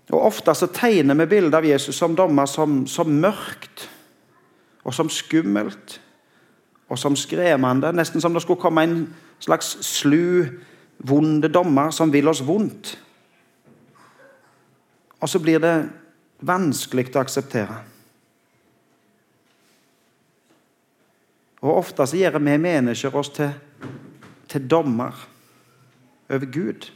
Og 0.08 0.24
Ofte 0.30 0.54
så 0.56 0.70
tegner 0.72 1.14
vi 1.14 1.28
bildet 1.28 1.54
av 1.54 1.66
Jesus 1.66 1.96
som 1.96 2.16
dommer 2.16 2.48
som, 2.48 2.86
som 2.88 3.10
mørkt 3.20 3.88
og 4.84 4.94
som 4.96 5.10
skummelt 5.12 5.98
og 6.88 6.98
som 6.98 7.16
skremmende. 7.16 7.92
Nesten 7.92 8.22
som 8.24 8.32
det 8.32 8.42
skulle 8.42 8.60
komme 8.60 8.86
en 8.86 9.02
slags 9.38 9.76
slu, 9.84 10.48
vonde 10.98 11.50
dommer 11.52 11.92
som 11.94 12.12
vil 12.12 12.28
oss 12.28 12.40
vondt. 12.46 12.96
Og 15.20 15.28
så 15.28 15.38
blir 15.42 15.60
det 15.60 15.76
vanskelig 16.40 17.10
å 17.12 17.20
akseptere. 17.20 17.82
Og 21.58 21.80
Ofte 21.80 22.06
så 22.06 22.16
gjør 22.16 22.38
vi 22.38 22.54
mennesker 22.62 23.14
oss 23.18 23.32
til, 23.34 23.50
til 24.48 24.68
dommer 24.70 25.26
over 26.30 26.46
Gud. 26.46 26.90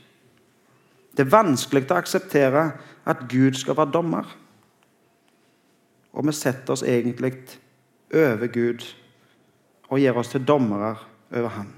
Det 1.17 1.27
er 1.27 1.33
vanskelig 1.33 1.85
å 1.91 1.99
akseptere 1.99 2.65
at 3.05 3.27
Gud 3.29 3.59
skal 3.59 3.77
være 3.77 3.93
dommer. 3.93 4.29
Og 6.13 6.27
vi 6.27 6.35
setter 6.37 6.75
oss 6.75 6.85
egentlig 6.85 7.35
over 8.13 8.49
Gud 8.53 8.85
og 9.89 10.01
gjør 10.01 10.21
oss 10.21 10.33
til 10.33 10.45
dommere 10.49 10.97
over 11.33 11.49
Han. 11.49 11.73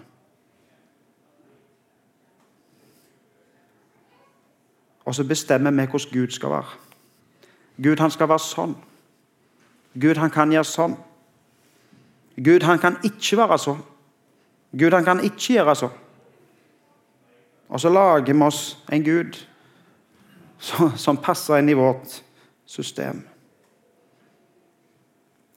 Og 5.04 5.14
så 5.14 5.24
bestemmer 5.24 5.70
vi 5.70 5.86
hvordan 5.86 6.12
Gud 6.12 6.30
skal 6.30 6.50
være. 6.50 6.78
Gud 7.82 7.98
han 7.98 8.10
skal 8.10 8.28
være 8.28 8.38
sånn. 8.38 8.76
Gud 10.00 10.16
han 10.16 10.30
kan 10.30 10.52
gjøre 10.52 10.68
sånn. 10.68 10.94
Gud 12.36 12.62
han 12.66 12.78
kan 12.82 12.96
ikke 13.04 13.38
være 13.38 13.58
sånn. 13.58 13.82
Gud 14.74 14.94
han 14.94 15.04
kan 15.06 15.20
ikke 15.22 15.58
gjøre 15.58 15.74
sånn. 15.78 16.00
Og 17.68 17.80
så 17.80 17.88
lager 17.88 18.32
vi 18.32 18.42
oss 18.42 18.78
en 18.92 19.04
Gud 19.04 19.38
som 20.96 21.20
passer 21.20 21.58
inn 21.60 21.68
i 21.68 21.76
vårt 21.76 22.22
system. 22.66 23.22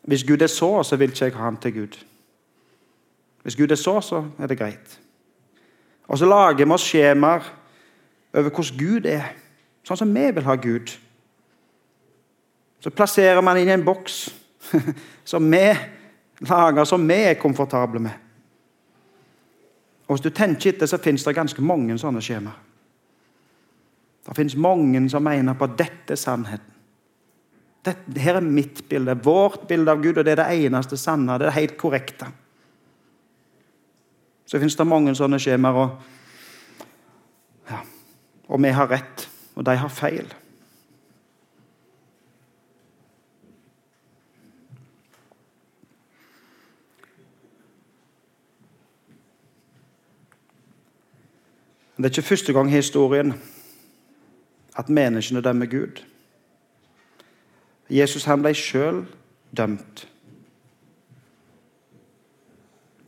Hvis 0.07 0.23
Gud 0.23 0.41
er 0.41 0.47
så, 0.47 0.83
så 0.83 0.95
vil 0.95 1.11
ikke 1.11 1.25
jeg 1.25 1.35
ha 1.35 1.43
ham 1.43 1.57
til 1.57 1.73
Gud. 1.73 1.97
Hvis 3.43 3.55
Gud 3.55 3.71
er 3.71 3.75
så, 3.75 4.01
så 4.01 4.25
er 4.39 4.47
det 4.47 4.57
greit. 4.57 4.99
Og 6.07 6.17
så 6.17 6.25
lager 6.25 6.65
vi 6.65 6.71
oss 6.71 6.85
skjemaer 6.87 7.43
over 8.33 8.49
hvordan 8.49 8.79
Gud 8.79 9.05
er, 9.05 9.33
sånn 9.83 9.99
som 9.99 10.13
vi 10.15 10.25
vil 10.31 10.47
ha 10.47 10.55
Gud. 10.55 10.93
Så 12.83 12.91
plasserer 12.93 13.41
man 13.43 13.59
inn 13.59 13.71
i 13.71 13.75
en 13.75 13.85
boks 13.85 14.27
som 15.31 15.51
vi 15.51 15.65
lager, 16.47 16.83
som 16.87 17.07
vi 17.07 17.19
er 17.31 17.39
komfortable 17.39 17.99
med. 18.03 18.26
Og 20.07 20.15
Hvis 20.15 20.23
du 20.23 20.29
tenker 20.29 20.71
etter, 20.71 20.87
så 20.87 20.97
finnes 20.97 21.23
det 21.23 21.35
ganske 21.35 21.61
mange 21.61 21.97
sånne 21.99 22.21
skjemaer. 22.23 22.63
Det 24.27 24.35
finnes 24.35 24.57
mange 24.59 25.09
som 25.09 25.23
mener 25.23 25.55
på 25.55 25.67
at 25.67 25.77
dette 25.79 26.15
er 26.15 26.19
sannheten. 26.19 26.73
Dette, 27.87 28.19
her 28.19 28.39
er 28.39 28.43
mitt 28.43 28.81
bilde, 28.89 29.13
vårt 29.23 29.67
bilde 29.69 29.91
av 29.91 30.01
Gud, 30.03 30.17
og 30.17 30.25
det 30.27 30.33
er 30.33 30.41
det 30.41 30.65
eneste 30.65 30.97
sanne. 30.99 31.37
Det 31.39 31.47
er 31.47 31.55
helt 31.55 31.77
korrekte. 31.79 32.27
Så 34.47 34.59
finnes 34.59 34.75
det 34.75 34.87
mange 34.87 35.13
sånne 35.15 35.39
skjemaer, 35.39 35.79
og, 35.79 36.83
ja, 37.71 37.79
og 38.47 38.63
vi 38.63 38.73
har 38.75 38.91
rett, 38.91 39.27
og 39.55 39.63
de 39.67 39.77
har 39.79 39.91
feil. 39.91 40.27
Det 51.98 52.06
er 52.06 52.10
ikke 52.10 52.22
første 52.22 52.54
gang 52.54 52.70
i 52.70 52.75
historien 52.75 53.34
at 54.77 54.89
menneskene 54.89 55.42
dømmer 55.42 55.66
Gud. 55.66 56.04
Jesus 57.89 58.25
han 58.25 58.42
ble 58.42 58.54
sjøl 58.54 59.06
dømt. 59.58 60.04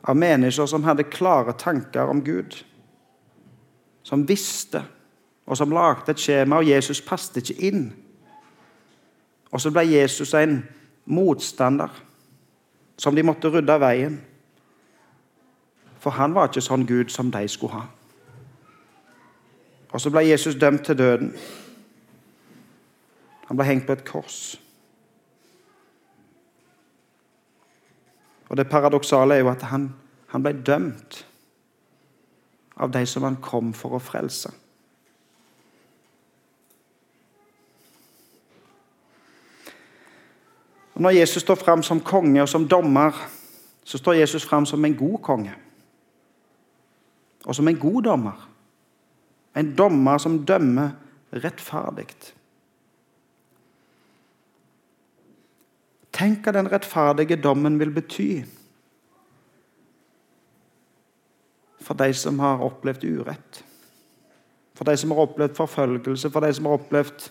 Av 0.03 0.17
mennesker 0.17 0.65
som 0.65 0.83
hadde 0.83 1.05
klare 1.11 1.53
tanker 1.53 2.09
om 2.09 2.23
Gud. 2.25 2.63
Som 4.03 4.25
visste, 4.27 4.81
og 5.45 5.57
som 5.57 5.69
lagde 5.69 6.09
et 6.09 6.19
skjema, 6.19 6.57
og 6.57 6.69
Jesus 6.69 7.01
passet 7.01 7.37
ikke 7.37 7.61
inn. 7.69 7.85
Og 9.51 9.61
så 9.61 9.69
ble 9.69 9.85
Jesus 9.85 10.33
en 10.33 10.63
motstander 11.05 11.93
som 12.97 13.15
de 13.15 13.23
måtte 13.23 13.53
rydde 13.53 13.73
av 13.73 13.85
veien. 13.85 14.17
For 15.99 16.17
han 16.17 16.33
var 16.33 16.49
ikke 16.49 16.65
sånn 16.65 16.89
Gud 16.89 17.13
som 17.13 17.29
de 17.31 17.45
skulle 17.47 17.77
ha. 17.77 17.85
Og 19.91 20.01
så 20.01 20.09
ble 20.09 20.27
Jesus 20.27 20.55
dømt 20.55 20.85
til 20.85 20.97
døden. 20.97 21.33
Han 23.47 23.57
ble 23.57 23.65
hengt 23.65 23.87
på 23.87 23.95
et 23.97 24.05
kors. 24.05 24.61
Og 28.49 28.57
Det 28.57 28.69
paradoksale 28.69 29.35
er 29.35 29.39
jo 29.39 29.49
at 29.49 29.61
han, 29.61 29.93
han 30.27 30.43
ble 30.43 30.53
dømt 30.65 31.25
av 32.77 32.91
de 32.91 33.05
som 33.05 33.23
han 33.23 33.37
kom 33.41 33.73
for 33.73 33.97
å 33.97 34.01
frelse. 34.01 34.51
Og 40.93 41.01
når 41.01 41.09
Jesus 41.09 41.41
står 41.45 41.55
fram 41.55 41.83
som 41.83 42.01
konge 42.03 42.41
og 42.41 42.49
som 42.49 42.67
dommer, 42.67 43.15
så 43.83 43.97
står 43.97 44.19
Jesus 44.19 44.45
fram 44.45 44.65
som 44.65 44.85
en 44.85 44.97
god 44.97 45.17
konge. 45.23 45.53
Og 47.45 47.55
som 47.55 47.67
en 47.67 47.79
god 47.79 48.01
dommer. 48.03 48.48
En 49.57 49.73
dommer 49.75 50.17
som 50.21 50.41
dømmer 50.45 50.93
rettferdig. 51.33 52.09
Tenk 56.19 56.43
hva 56.43 56.53
den 56.55 56.69
rettferdige 56.71 57.39
dommen 57.39 57.79
vil 57.79 57.93
bety 57.95 58.31
for 61.89 61.97
de 61.97 62.11
som 62.13 62.39
har 62.43 62.61
opplevd 62.61 63.05
urett. 63.07 63.63
For 64.77 64.85
de 64.85 64.97
som 64.99 65.11
har 65.11 65.23
opplevd 65.23 65.55
forfølgelse, 65.57 66.29
for 66.29 66.45
de 66.45 66.53
som 66.53 66.67
har 66.69 66.77
opplevd 66.77 67.29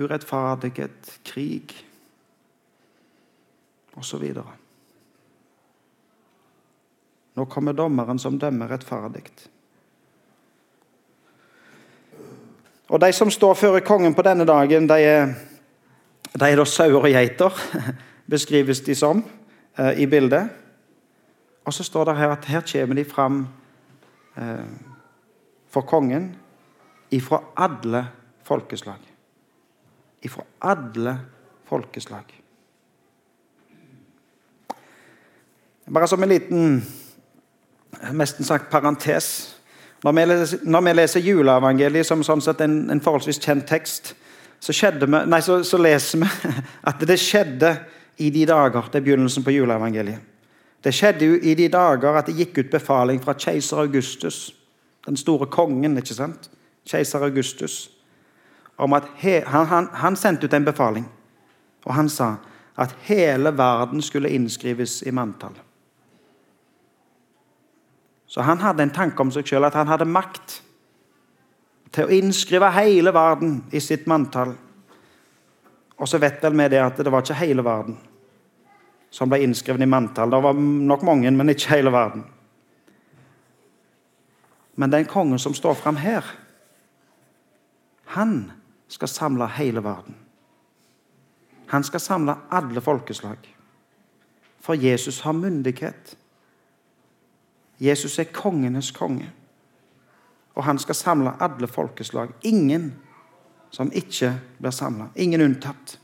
urettferdighet, 0.00 1.14
krig 1.26 1.74
osv. 3.98 4.28
Nå 7.34 7.46
kommer 7.50 7.76
dommeren 7.76 8.22
som 8.22 8.38
dømmer 8.38 8.70
rettferdig. 8.70 9.26
Og 12.90 13.00
De 13.00 13.12
som 13.12 13.30
står 13.30 13.54
før 13.54 13.80
kongen 13.86 14.14
på 14.14 14.22
denne 14.26 14.44
dagen, 14.44 14.88
de 14.88 14.94
er, 14.98 15.34
de 16.34 16.46
er 16.46 16.56
da 16.58 16.64
sauer 16.66 16.98
og 16.98 17.12
geiter, 17.12 17.54
beskrives 18.34 18.80
de 18.82 18.94
som 18.98 19.22
eh, 19.78 20.02
i 20.02 20.06
bildet. 20.10 20.48
Og 21.64 21.74
så 21.74 21.86
står 21.86 22.04
det 22.10 22.16
her 22.18 22.34
at 22.34 22.44
her 22.50 22.66
kommer 22.72 22.94
de 22.98 23.04
fram 23.04 23.44
eh, 24.36 24.66
for 25.70 25.86
kongen 25.86 26.32
ifra 27.10 27.42
alle 27.56 28.08
folkeslag. 28.42 28.98
Ifra 30.22 30.42
alle 30.60 31.20
folkeslag. 31.70 32.26
Bare 35.94 36.08
som 36.08 36.22
en 36.22 36.28
liten 36.28 36.82
nesten 38.12 38.44
sagt 38.44 38.70
parentes 38.70 39.59
når 40.02 40.80
vi, 40.80 40.92
leser, 40.94 41.20
juleevangeliet 41.20 42.08
som 42.08 42.22
sånn 42.24 42.42
en, 42.64 42.76
en, 42.90 43.02
forholdsvis 43.04 43.40
kjent 43.42 43.66
tekst, 43.68 44.14
så, 44.60 44.72
vi, 44.72 45.06
nei, 45.08 45.40
så, 45.44 45.60
så, 45.64 45.80
leser 45.80 46.22
vi 46.22 46.54
at 46.90 47.04
det 47.08 47.18
skjedde 47.20 47.74
i 48.20 48.30
de 48.30 48.44
dager 48.48 48.88
Det 48.92 49.00
er 49.00 49.04
begynnelsen 49.04 49.44
på 49.44 49.54
juleevangeliet. 49.54 50.20
Det 50.80 50.92
skjedde 50.96 51.26
jo 51.26 51.36
i 51.36 51.54
de 51.56 51.68
dager 51.72 52.16
at 52.16 52.28
det 52.28 52.36
gikk 52.38 52.58
ut 52.58 52.72
befaling 52.72 53.20
fra 53.20 53.36
keiser 53.36 53.80
Augustus, 53.80 54.54
den 55.06 55.16
store 55.16 55.48
kongen, 55.52 55.98
ikke 56.00 56.16
sant? 56.16 56.50
Keiser 56.88 57.24
Augustus, 57.24 57.90
om 58.80 58.96
at 58.96 59.08
he, 59.20 59.40
han, 59.44 59.66
han, 59.68 59.88
han 59.92 60.16
sendte 60.16 60.48
ut 60.48 60.56
en 60.56 60.64
befaling. 60.64 61.04
Og 61.84 61.94
han 61.94 62.08
sa 62.08 62.34
at 62.80 62.94
hele 63.04 63.52
verden 63.56 64.00
skulle 64.02 64.32
innskrives 64.32 65.02
i 65.04 65.12
manntall. 65.12 65.56
Så 68.30 68.44
han 68.46 68.60
hadde 68.62 68.84
en 68.86 68.92
tanke 68.94 69.22
om 69.24 69.30
seg 69.34 69.48
sjøl 69.48 69.66
at 69.66 69.74
han 69.74 69.88
hadde 69.90 70.06
makt 70.06 70.60
til 71.90 72.06
å 72.06 72.14
innskrive 72.14 72.68
hele 72.76 73.10
verden 73.10 73.56
i 73.74 73.80
sitt 73.82 74.04
manntall. 74.06 74.52
Og 75.98 76.08
så 76.08 76.20
vet 76.22 76.38
vel 76.44 76.54
vi 76.60 76.68
det 76.70 76.78
at 76.78 77.00
det 77.02 77.10
var 77.10 77.24
ikke 77.24 77.40
hele 77.40 77.64
verden 77.66 77.96
som 79.10 79.26
ble 79.32 79.40
innskrevet 79.42 79.82
i 79.82 79.90
manntall. 79.90 80.30
Det 80.30 80.38
var 80.44 80.54
nok 80.54 81.02
mange, 81.02 81.32
men 81.34 81.50
ikke 81.50 81.72
hele 81.74 81.90
verden. 81.90 82.22
Men 84.78 84.94
den 84.94 85.10
kongen 85.10 85.42
som 85.42 85.54
står 85.54 85.74
fram 85.82 85.98
her, 85.98 86.24
han 88.14 88.52
skal 88.88 89.10
samle 89.10 89.50
hele 89.58 89.82
verden. 89.82 90.14
Han 91.74 91.82
skal 91.82 92.00
samle 92.00 92.38
alle 92.50 92.80
folkeslag. 92.80 93.42
For 94.62 94.78
Jesus 94.78 95.20
har 95.26 95.34
myndighet 95.34 96.14
Jesus 97.80 98.18
er 98.18 98.28
kongenes 98.32 98.90
konge. 98.92 99.30
Og 100.54 100.64
han 100.64 100.78
skal 100.78 100.94
samle 100.94 101.32
alle 101.40 101.66
folkeslag. 101.66 102.34
Ingen 102.42 102.92
som 103.70 103.92
ikke 103.92 104.34
blir 104.58 104.74
samla. 104.74 105.08
Ingen 105.14 105.40
unntatt. 105.40 105.96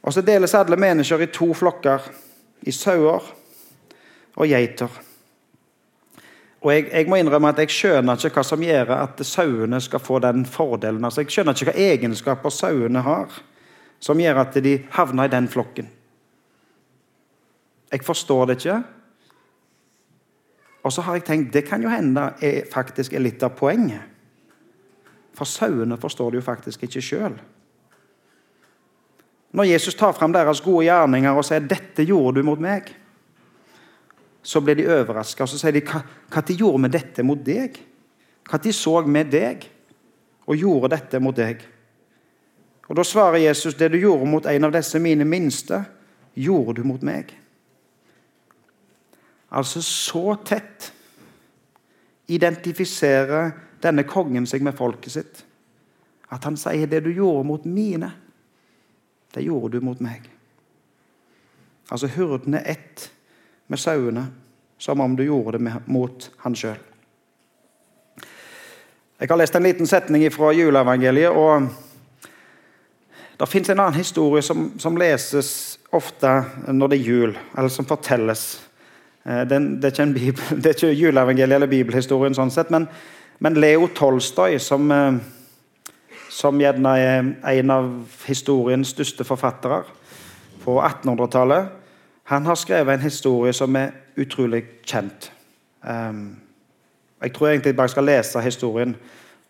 Og 0.00 0.14
så 0.14 0.22
deles 0.22 0.54
alle 0.54 0.78
mennesker 0.80 1.20
i 1.20 1.32
to 1.34 1.50
flokker, 1.54 2.06
i 2.62 2.72
sauer 2.72 3.24
og 4.36 4.46
geiter. 4.46 5.00
Og 6.60 6.72
jeg, 6.74 6.86
jeg, 6.92 7.08
må 7.08 7.16
innrømme 7.16 7.50
at 7.50 7.60
jeg 7.62 7.72
skjønner 7.72 8.20
ikke 8.20 8.40
hva 8.40 8.44
som 8.44 8.62
gjør 8.62 8.92
at 8.98 9.20
sauene 9.24 9.80
skal 9.80 10.02
få 10.04 10.20
den 10.20 10.44
fordelen. 10.46 11.04
Altså, 11.04 11.24
jeg 11.24 11.32
skjønner 11.32 11.56
ikke 11.56 11.72
hva 11.72 11.86
egenskaper 11.88 12.52
sauene 12.52 13.02
har 13.04 13.40
som 14.00 14.20
gjør 14.20 14.42
at 14.44 14.56
de 14.64 14.78
havner 14.94 15.28
i 15.28 15.32
den 15.32 15.48
flokken. 15.48 15.88
Jeg 17.90 18.04
forstår 18.06 18.46
det 18.46 18.60
ikke. 18.60 18.80
Og 20.84 20.92
så 20.92 21.04
har 21.04 21.18
jeg 21.18 21.26
tenkt 21.28 21.52
det 21.52 21.66
kan 21.68 21.82
jo 21.82 21.92
hende 21.92 22.30
er 22.40 22.64
faktisk 22.70 23.12
er 23.12 23.24
litt 23.24 23.42
av 23.44 23.52
poenget. 23.58 24.06
For 25.36 25.48
sauene 25.48 25.98
forstår 26.00 26.32
det 26.32 26.40
jo 26.40 26.46
faktisk 26.46 26.84
ikke 26.86 27.02
sjøl. 27.04 27.36
Når 29.50 29.66
Jesus 29.66 29.96
tar 29.98 30.14
fram 30.14 30.32
deres 30.32 30.62
gode 30.62 30.86
gjerninger 30.86 31.34
og 31.34 31.44
sier 31.44 31.60
'dette 31.60 32.06
gjorde 32.06 32.38
du 32.38 32.46
mot 32.46 32.60
meg', 32.60 32.94
så 34.42 34.60
blir 34.60 34.74
de 34.74 34.88
overraska. 34.88 35.46
Så 35.46 35.58
sier 35.58 35.72
de 35.72 35.80
'hva 35.80 36.46
de 36.46 36.54
gjorde 36.54 36.82
vi 36.82 36.88
dette 36.88 37.22
mot 37.22 37.38
deg'? 37.38 37.80
Når 38.52 38.72
så 38.72 39.00
vi 39.02 39.22
deg 39.22 39.66
og 40.46 40.56
gjorde 40.56 40.88
dette 40.88 41.20
mot 41.20 41.36
deg? 41.36 41.62
Og 42.88 42.96
Da 42.96 43.02
svarer 43.02 43.38
Jesus, 43.38 43.74
det 43.74 43.92
du 43.92 43.98
gjorde 43.98 44.26
mot 44.26 44.46
en 44.46 44.64
av 44.64 44.72
disse 44.72 44.98
mine 44.98 45.24
minste, 45.24 45.84
gjorde 46.34 46.74
du 46.74 46.84
mot 46.84 47.02
meg. 47.02 47.39
Altså 49.50 49.82
så 49.82 50.34
tett 50.46 50.92
identifiserer 52.30 53.50
denne 53.82 54.04
kongen 54.06 54.46
seg 54.46 54.62
med 54.62 54.76
folket 54.78 55.16
sitt 55.16 55.46
at 56.30 56.44
han 56.46 56.54
sier 56.58 56.86
det 56.86 57.00
du 57.02 57.10
gjorde 57.10 57.42
mot 57.48 57.64
mine, 57.66 58.12
det 59.34 59.42
gjorde 59.42 59.78
du 59.78 59.84
mot 59.84 59.98
meg. 59.98 60.28
Altså 61.90 62.06
hyrden 62.06 62.54
er 62.54 62.68
ett 62.70 63.08
med 63.66 63.82
sauene, 63.82 64.28
som 64.78 65.00
om 65.02 65.16
du 65.18 65.24
gjorde 65.26 65.58
det 65.58 65.72
mot 65.90 66.30
han 66.44 66.54
sjøl. 66.54 66.78
Jeg 69.20 69.28
har 69.28 69.36
lest 69.36 69.58
en 69.58 69.66
liten 69.66 69.86
setning 69.90 70.24
fra 70.32 70.52
juleevangeliet. 70.54 71.30
og 71.30 71.68
Det 73.38 73.48
fins 73.48 73.68
en 73.68 73.80
annen 73.80 73.98
historie 73.98 74.42
som, 74.42 74.70
som, 74.78 74.96
leses 74.96 75.78
ofte 75.92 76.30
når 76.72 76.88
det 76.88 76.98
er 77.00 77.04
jul, 77.04 77.38
eller 77.58 77.68
som 77.68 77.84
fortelles. 77.84 78.69
Eh, 79.24 79.42
den, 79.48 79.82
det, 79.82 79.98
er 79.98 80.12
bibel, 80.12 80.44
det, 80.62 80.66
er 80.66 80.78
ikke 80.78 80.92
juleevangeliet 80.92 81.56
eller 81.58 81.70
bibelhistorien, 81.70 82.36
sånn 82.36 82.52
sett, 82.54 82.70
men, 82.72 82.88
men 83.38 83.58
Leo 83.60 83.88
Tolstoy, 83.94 84.58
som, 84.62 84.90
eh, 84.94 85.20
som 86.30 86.60
gjerne 86.60 86.94
er 86.98 87.32
en 87.52 87.74
av 87.74 87.90
historiens 88.26 88.94
største 88.94 89.26
forfattere 89.28 89.82
på 90.64 90.78
1800-tallet, 90.80 91.76
han 92.30 92.46
har 92.46 92.54
skrevet 92.54 92.94
en 92.94 93.02
historie 93.02 93.52
som 93.56 93.74
er 93.76 93.90
utrolig 94.20 94.62
kjent. 94.86 95.32
Um, 95.82 96.36
jeg 97.24 97.32
tror 97.34 97.48
egentlig 97.48 97.72
jeg 97.72 97.76
bare 97.80 97.90
skal 97.90 98.06
lese 98.06 98.42
historien, 98.44 98.94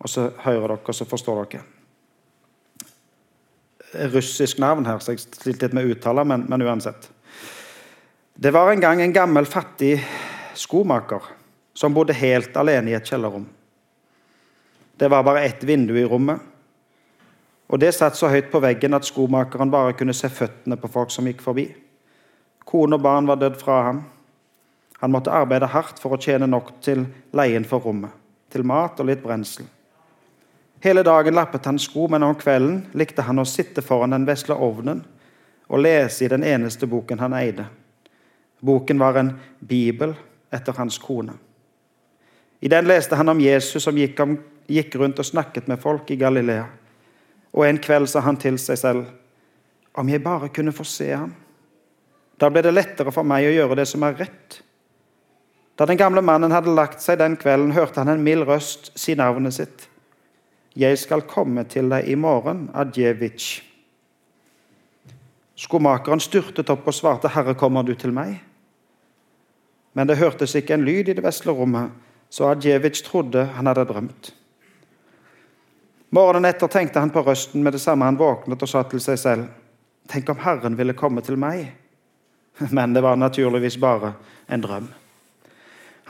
og 0.01 0.09
så 0.09 0.31
hører 0.47 0.73
dere, 0.73 0.79
og 0.87 0.97
så 0.97 1.05
forstår 1.05 1.45
dere. 1.45 1.67
Russisk 4.15 4.59
navn 4.59 4.87
her, 4.87 4.99
så 4.99 5.13
jeg 5.13 5.21
stilte 5.21 5.67
litt 5.67 5.77
med 5.77 5.91
uttale, 5.93 6.25
men, 6.25 6.47
men 6.49 6.65
uansett. 6.65 7.11
Det 8.43 8.51
var 8.51 8.71
en 8.73 8.81
gang 8.81 9.03
en 9.03 9.13
gammel, 9.13 9.45
fattig 9.47 10.07
skomaker 10.55 11.23
som 11.77 11.93
bodde 11.93 12.15
helt 12.17 12.55
alene 12.57 12.89
i 12.89 12.95
et 12.97 13.05
kjellerrom. 13.05 13.43
Det 14.97 15.09
var 15.13 15.27
bare 15.27 15.43
ett 15.45 15.65
vindu 15.65 15.93
i 16.01 16.05
rommet, 16.09 16.41
og 17.69 17.83
det 17.83 17.91
satt 17.93 18.17
så 18.17 18.31
høyt 18.33 18.49
på 18.49 18.63
veggen 18.65 18.97
at 18.97 19.05
skomakeren 19.05 19.69
bare 19.69 19.93
kunne 19.93 20.15
se 20.17 20.31
føttene 20.33 20.79
på 20.81 20.89
folk 20.89 21.13
som 21.13 21.29
gikk 21.29 21.43
forbi. 21.45 21.67
Kone 22.65 22.97
og 22.97 23.05
barn 23.05 23.29
var 23.29 23.37
dødd 23.43 23.59
fra 23.61 23.77
ham. 23.91 23.99
Han 25.03 25.13
måtte 25.13 25.35
arbeide 25.37 25.69
hardt 25.75 26.01
for 26.01 26.17
å 26.17 26.21
tjene 26.25 26.49
nok 26.49 26.71
til 26.81 27.05
leien 27.37 27.69
for 27.69 27.85
rommet, 27.85 28.15
til 28.49 28.65
mat 28.65 29.03
og 29.05 29.11
litt 29.11 29.21
brensel. 29.21 29.67
Hele 30.81 31.05
dagen 31.05 31.37
lappet 31.37 31.69
han 31.69 31.77
sko, 31.77 32.09
men 32.09 32.25
om 32.25 32.41
kvelden 32.41 32.87
likte 32.97 33.29
han 33.29 33.45
å 33.45 33.45
sitte 33.45 33.85
foran 33.85 34.17
den 34.17 34.25
vesle 34.25 34.57
ovnen 34.57 35.05
og 35.69 35.85
lese 35.85 36.25
i 36.25 36.33
den 36.33 36.49
eneste 36.55 36.89
boken 36.89 37.21
han 37.21 37.37
eide. 37.37 37.69
Boken 38.61 38.99
var 38.99 39.19
en 39.19 39.33
bibel 39.61 40.15
etter 40.53 40.77
hans 40.77 40.99
kone. 40.99 41.35
I 42.61 42.69
den 42.69 42.89
leste 42.89 43.17
han 43.17 43.33
om 43.33 43.41
Jesus 43.41 43.83
som 43.85 43.97
gikk, 43.97 44.21
om, 44.21 44.37
gikk 44.69 44.97
rundt 45.01 45.19
og 45.23 45.27
snakket 45.27 45.69
med 45.71 45.81
folk 45.81 46.11
i 46.13 46.19
Galilea. 46.21 46.67
Og 47.57 47.65
en 47.67 47.81
kveld 47.81 48.11
sa 48.11 48.21
han 48.25 48.37
til 48.41 48.59
seg 48.61 48.79
selv, 48.79 49.07
om 49.97 50.09
jeg 50.09 50.23
bare 50.23 50.53
kunne 50.55 50.75
få 50.77 50.85
se 50.87 51.09
ham 51.15 51.33
da 52.41 52.49
ble 52.49 52.63
det 52.65 52.73
lettere 52.73 53.13
for 53.13 53.27
meg 53.27 53.45
å 53.45 53.53
gjøre 53.53 53.77
det 53.83 53.87
som 53.91 54.05
er 54.07 54.17
rett. 54.17 54.61
Da 55.77 55.87
den 55.89 56.01
gamle 56.01 56.23
mannen 56.25 56.53
hadde 56.53 56.73
lagt 56.73 57.03
seg 57.05 57.19
den 57.21 57.37
kvelden, 57.41 57.75
hørte 57.77 58.01
han 58.01 58.13
en 58.15 58.25
mild 58.25 58.47
røst 58.49 58.91
si 58.99 59.15
navnet 59.17 59.57
sitt. 59.57 59.87
Jeg 60.77 60.97
skal 61.03 61.27
komme 61.29 61.67
til 61.69 61.91
deg 61.93 62.09
i 62.09 62.17
morgen, 62.17 62.69
Adjevitsj. 62.73 63.67
Skomakeren 65.61 66.23
styrtet 66.25 66.73
opp 66.73 66.87
og 66.89 66.97
svarte, 66.97 67.29
Herre, 67.35 67.53
kommer 67.59 67.85
du 67.85 67.93
til 67.99 68.15
meg? 68.17 68.39
Men 69.93 70.07
det 70.07 70.21
hørtes 70.21 70.55
ikke 70.55 70.77
en 70.77 70.85
lyd 70.87 71.11
i 71.11 71.17
det 71.17 71.25
vesle 71.25 71.55
rommet, 71.55 71.91
så 72.31 72.53
Adjevic 72.53 73.03
trodde 73.03 73.45
han 73.57 73.67
hadde 73.67 73.89
drømt. 73.89 74.31
Morgenen 76.15 76.51
etter 76.51 76.71
tenkte 76.71 77.03
han 77.03 77.13
på 77.15 77.23
røsten 77.27 77.63
med 77.63 77.75
det 77.75 77.83
samme 77.83 78.07
han 78.07 78.19
våknet 78.19 78.63
og 78.63 78.71
sa 78.71 78.83
til 78.87 79.03
seg 79.03 79.19
selv, 79.19 79.51
Tenk 80.11 80.27
om 80.33 80.41
Herren 80.43 80.75
ville 80.75 80.97
komme 80.99 81.23
til 81.23 81.37
meg? 81.39 81.69
Men 82.77 82.95
det 82.95 83.03
var 83.05 83.17
naturligvis 83.17 83.77
bare 83.79 84.17
en 84.51 84.63
drøm. 84.65 84.89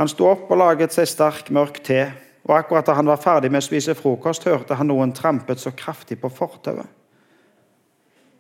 Han 0.01 0.09
sto 0.09 0.31
opp 0.31 0.49
og 0.49 0.57
laget 0.57 0.95
seg 0.97 1.09
sterk, 1.09 1.51
mørk 1.53 1.83
te, 1.85 2.07
og 2.49 2.55
akkurat 2.57 2.87
da 2.89 2.95
han 2.97 3.11
var 3.11 3.21
ferdig 3.21 3.51
med 3.53 3.61
å 3.61 3.67
spise 3.67 3.93
frokost, 3.99 4.47
hørte 4.49 4.79
han 4.79 4.89
noen 4.89 5.13
trampet 5.13 5.61
så 5.61 5.75
kraftig 5.77 6.17
på 6.23 6.31
fortauet. 6.33 6.89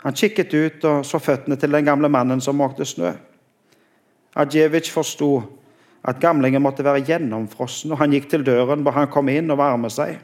Han 0.00 0.16
kikket 0.16 0.54
ut 0.54 0.84
og 0.88 1.02
så 1.04 1.20
føttene 1.20 1.58
til 1.60 1.76
den 1.76 1.84
gamle 1.84 2.08
mannen 2.08 2.40
som 2.40 2.56
måkte 2.56 2.86
snø. 2.88 3.12
Adjevitsj 4.38 4.92
forsto 4.94 5.30
at 6.06 6.20
gamlingen 6.20 6.62
måtte 6.62 6.84
være 6.86 7.02
gjennomfrossen, 7.04 7.92
og 7.92 8.00
han 8.00 8.12
gikk 8.14 8.30
til 8.30 8.44
døren, 8.46 8.84
hvor 8.84 8.94
han 8.96 9.10
kom 9.12 9.28
inn 9.28 9.50
og 9.50 9.58
varme 9.60 9.90
seg. 9.92 10.18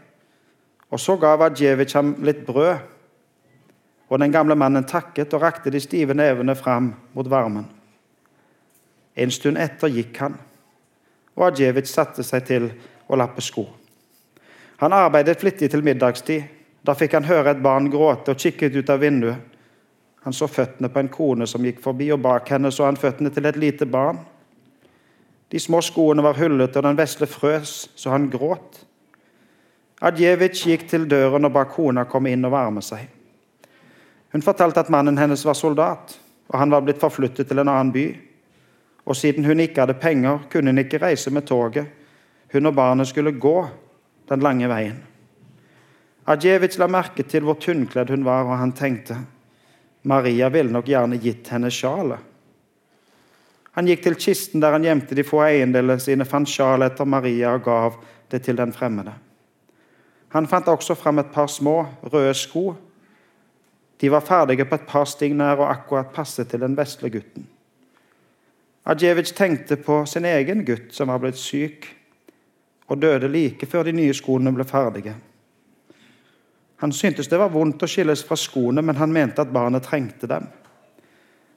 Og 0.90 1.00
Så 1.00 1.16
gav 1.16 1.42
Adjevic 1.42 1.92
ham 1.94 2.14
litt 2.22 2.44
brød, 2.46 2.76
og 4.08 4.20
den 4.22 4.32
gamle 4.32 4.54
mannen 4.54 4.86
takket 4.86 5.34
og 5.34 5.42
rakte 5.42 5.70
de 5.70 5.80
stive 5.82 6.14
nevene 6.14 6.54
fram 6.54 6.92
mot 7.12 7.26
varmen. 7.30 7.66
En 9.16 9.30
stund 9.30 9.58
etter 9.58 9.90
gikk 9.90 10.20
han, 10.22 10.36
og 11.34 11.48
Adjevic 11.50 11.90
satte 11.90 12.22
seg 12.22 12.46
til 12.46 12.70
å 13.08 13.18
lappe 13.18 13.42
sko. 13.42 13.66
Han 14.78 14.92
arbeidet 14.92 15.40
flittig 15.40 15.70
til 15.72 15.82
middagstid. 15.84 16.44
Da 16.86 16.94
fikk 16.94 17.16
han 17.16 17.26
høre 17.26 17.50
et 17.50 17.62
barn 17.64 17.88
gråte 17.90 18.34
og 18.34 18.40
kikket 18.40 18.76
ut 18.76 18.90
av 18.92 19.00
vinduet. 19.02 19.40
Han 20.26 20.34
så 20.34 20.48
føttene 20.50 20.90
på 20.90 21.00
en 21.00 21.08
kone 21.12 21.46
som 21.46 21.64
gikk 21.64 21.78
forbi, 21.84 22.10
og 22.12 22.20
bak 22.24 22.50
henne 22.50 22.72
så 22.74 22.88
han 22.88 22.98
føttene 22.98 23.30
til 23.32 23.46
et 23.46 23.56
lite 23.56 23.86
barn. 23.86 24.18
De 25.48 25.62
små 25.62 25.80
skoene 25.86 26.24
var 26.26 26.36
hullete, 26.36 26.82
og 26.82 26.88
den 26.88 26.98
vesle 26.98 27.30
frøs, 27.30 27.74
så 27.94 28.10
han 28.12 28.28
gråt. 28.30 28.82
Adjevic 30.02 30.66
gikk 30.66 30.88
til 30.90 31.06
døren 31.08 31.46
og 31.48 31.54
ba 31.54 31.64
kona 31.70 32.04
komme 32.10 32.34
inn 32.34 32.44
og 32.44 32.52
varme 32.52 32.82
seg. 32.84 33.06
Hun 34.34 34.44
fortalte 34.44 34.82
at 34.82 34.92
mannen 34.92 35.16
hennes 35.16 35.46
var 35.46 35.56
soldat, 35.56 36.18
og 36.50 36.58
han 36.60 36.74
var 36.74 36.82
blitt 36.84 37.00
forflyttet 37.00 37.48
til 37.48 37.62
en 37.62 37.70
annen 37.70 37.94
by 37.94 38.08
og 39.06 39.16
siden 39.16 39.44
hun 39.44 39.60
ikke 39.60 39.80
hadde 39.80 39.94
penger, 39.94 40.38
kunne 40.50 40.70
hun 40.70 40.78
ikke 40.78 40.98
reise 40.98 41.30
med 41.30 41.46
toget. 41.46 41.86
Hun 42.52 42.66
og 42.66 42.74
barnet 42.74 43.08
skulle 43.08 43.38
gå 43.38 43.68
den 44.28 44.40
lange 44.40 44.68
veien. 44.68 44.98
Adjevic 46.26 46.78
la 46.78 46.88
merke 46.90 47.22
til 47.22 47.46
hvor 47.46 47.54
tynnkledd 47.62 48.10
hun 48.10 48.24
var, 48.24 48.42
og 48.42 48.58
han 48.58 48.72
tenkte 48.72 49.16
Maria 50.06 50.48
ville 50.48 50.70
nok 50.70 50.86
gjerne 50.86 51.18
gitt 51.18 51.48
henne 51.50 51.70
sjalet. 51.74 52.22
Han 53.76 53.88
gikk 53.90 54.04
til 54.04 54.14
kisten 54.16 54.62
der 54.62 54.72
han 54.72 54.86
gjemte 54.86 55.16
de 55.18 55.24
få 55.26 55.42
eiendelene 55.44 56.00
sine, 56.00 56.24
fant 56.24 56.48
sjalet 56.48 56.94
etter 56.94 57.08
Maria 57.10 57.56
og 57.58 57.64
gav 57.66 57.98
det 58.30 58.44
til 58.46 58.56
den 58.56 58.72
fremmede. 58.72 59.12
Han 60.32 60.46
fant 60.48 60.68
også 60.70 60.94
fram 60.96 61.18
et 61.20 61.32
par 61.34 61.50
små, 61.50 61.82
røde 62.06 62.32
sko. 62.38 62.70
De 64.00 64.10
var 64.12 64.24
ferdige 64.24 64.64
på 64.64 64.78
et 64.78 64.88
par 64.88 65.04
stigner 65.10 65.58
og 65.58 65.70
akkurat 65.70 66.14
passet 66.14 66.48
til 66.50 66.62
den 66.62 66.76
vesle 66.78 67.10
gutten. 67.10 67.46
Adjevic 68.86 69.32
tenkte 69.34 69.76
på 69.76 70.04
sin 70.06 70.24
egen 70.24 70.62
gutt 70.64 70.92
som 70.94 71.10
var 71.10 71.18
blitt 71.18 71.40
syk 71.40 71.88
og 72.86 73.00
døde 73.02 73.28
like 73.28 73.66
før 73.66 73.88
de 73.88 73.96
nye 73.96 74.14
skoene 74.14 74.52
ble 74.54 74.64
ferdige. 74.68 75.16
Han 76.76 76.92
syntes 76.92 77.28
det 77.28 77.38
var 77.40 77.52
vondt 77.54 77.82
å 77.82 77.88
skilles 77.88 78.24
fra 78.24 78.36
skoene, 78.36 78.82
men 78.84 78.96
han 78.96 79.12
mente 79.12 79.42
at 79.42 79.52
barnet 79.52 79.86
trengte 79.86 80.28
dem. 80.28 80.48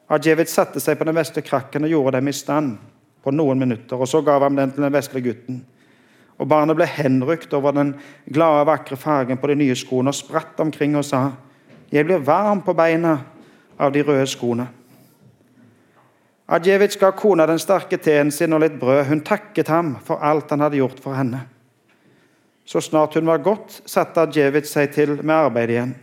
Ajevit 0.10 0.50
satte 0.50 0.82
seg 0.82 0.98
på 0.98 1.06
den 1.06 1.18
vesle 1.18 1.44
krakken 1.46 1.86
og 1.86 1.92
gjorde 1.92 2.18
dem 2.18 2.32
i 2.32 2.34
stand 2.34 2.78
på 3.24 3.34
noen 3.36 3.60
minutter, 3.60 4.00
og 4.00 4.08
så 4.08 4.24
gav 4.26 4.46
han 4.46 4.56
den 4.58 4.72
til 4.74 4.86
den 4.86 4.96
vesle 4.96 5.22
gutten. 5.22 5.60
Og 6.40 6.48
Barnet 6.48 6.78
ble 6.80 6.88
henrykt 6.88 7.54
over 7.54 7.76
den 7.76 7.94
glade, 8.32 8.64
vakre 8.66 8.96
fargen 8.98 9.38
på 9.38 9.52
de 9.52 9.58
nye 9.60 9.76
skoene 9.76 10.14
og 10.14 10.16
spratt 10.18 10.60
omkring 10.64 10.96
og 10.96 11.06
sa, 11.06 11.32
'Jeg 11.92 12.06
blir 12.06 12.24
varm 12.24 12.62
på 12.62 12.74
beina 12.74 13.20
av 13.78 13.92
de 13.92 14.02
røde 14.04 14.28
skoene.' 14.28 14.68
Adjevitsj 16.50 17.00
ga 17.00 17.12
kona 17.12 17.46
den 17.46 17.60
sterke 17.60 17.98
teen 17.98 18.32
sin 18.32 18.54
og 18.54 18.62
litt 18.62 18.80
brød. 18.80 19.06
Hun 19.06 19.22
takket 19.22 19.68
ham 19.68 19.98
for 20.02 20.18
alt 20.18 20.50
han 20.50 20.60
hadde 20.60 20.78
gjort 20.78 21.00
for 21.00 21.14
henne. 21.14 21.44
Så 22.70 22.82
snart 22.82 23.16
hun 23.16 23.26
var 23.26 23.42
gått, 23.42 23.80
satte 23.90 24.22
Adjevitsj 24.28 24.70
seg 24.70 24.92
til 24.94 25.16
med 25.24 25.34
arbeidet 25.34 25.74
igjen. 25.74 25.96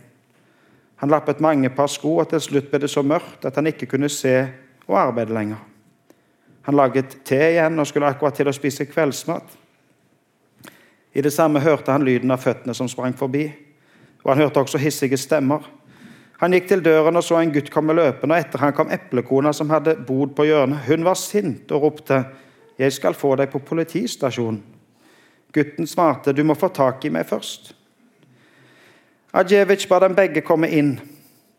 Han 0.99 1.13
lappet 1.13 1.39
mange 1.39 1.69
par 1.71 1.87
sko, 1.87 2.17
og 2.19 2.27
til 2.27 2.41
slutt 2.43 2.67
ble 2.67 2.81
det 2.83 2.89
så 2.91 3.05
mørkt 3.07 3.45
at 3.47 3.55
han 3.55 3.69
ikke 3.71 3.87
kunne 3.93 4.09
se 4.11 4.33
og 4.83 4.97
arbeide 4.99 5.31
lenger. 5.31 5.61
Han 6.67 6.75
laget 6.75 7.15
te 7.23 7.39
igjen 7.53 7.79
og 7.79 7.87
skulle 7.87 8.11
akkurat 8.11 8.35
til 8.35 8.51
å 8.51 8.55
spise 8.57 8.89
kveldsmat. 8.89 9.55
I 11.15 11.23
det 11.23 11.31
samme 11.31 11.63
hørte 11.63 11.95
han 11.95 12.03
lyden 12.03 12.35
av 12.35 12.43
føttene 12.43 12.75
som 12.75 12.91
sprang 12.91 13.15
forbi, 13.15 13.47
og 14.25 14.33
han 14.33 14.43
hørte 14.43 14.65
også 14.65 14.83
hissige 14.83 15.15
stemmer. 15.23 15.63
Han 16.43 16.51
gikk 16.51 16.67
til 16.67 16.83
døren 16.83 17.15
og 17.15 17.23
så 17.23 17.39
en 17.39 17.53
gutt 17.55 17.71
komme 17.71 17.95
løpende, 17.95 18.35
og 18.35 18.43
etter 18.43 18.67
han 18.67 18.75
kom 18.75 18.91
eplekona 18.91 19.55
som 19.55 19.71
hadde 19.71 19.95
bodd 20.03 20.35
på 20.35 20.51
hjørnet. 20.51 20.83
Hun 20.91 21.07
var 21.07 21.15
sint 21.15 21.71
og 21.71 21.87
ropte, 21.87 22.25
'Jeg 22.77 22.93
skal 22.93 23.13
få 23.13 23.35
deg 23.35 23.49
på 23.49 23.59
politistasjonen.' 23.59 24.76
Gutten 25.53 25.87
svarte, 25.87 26.33
'Du 26.33 26.43
må 26.43 26.53
få 26.53 26.67
tak 26.67 27.05
i 27.05 27.09
meg 27.09 27.25
først.' 27.25 27.73
Adjevic 29.33 29.87
ba 29.89 29.99
dem 29.99 30.15
begge 30.15 30.41
komme 30.41 30.69
inn. 30.69 30.99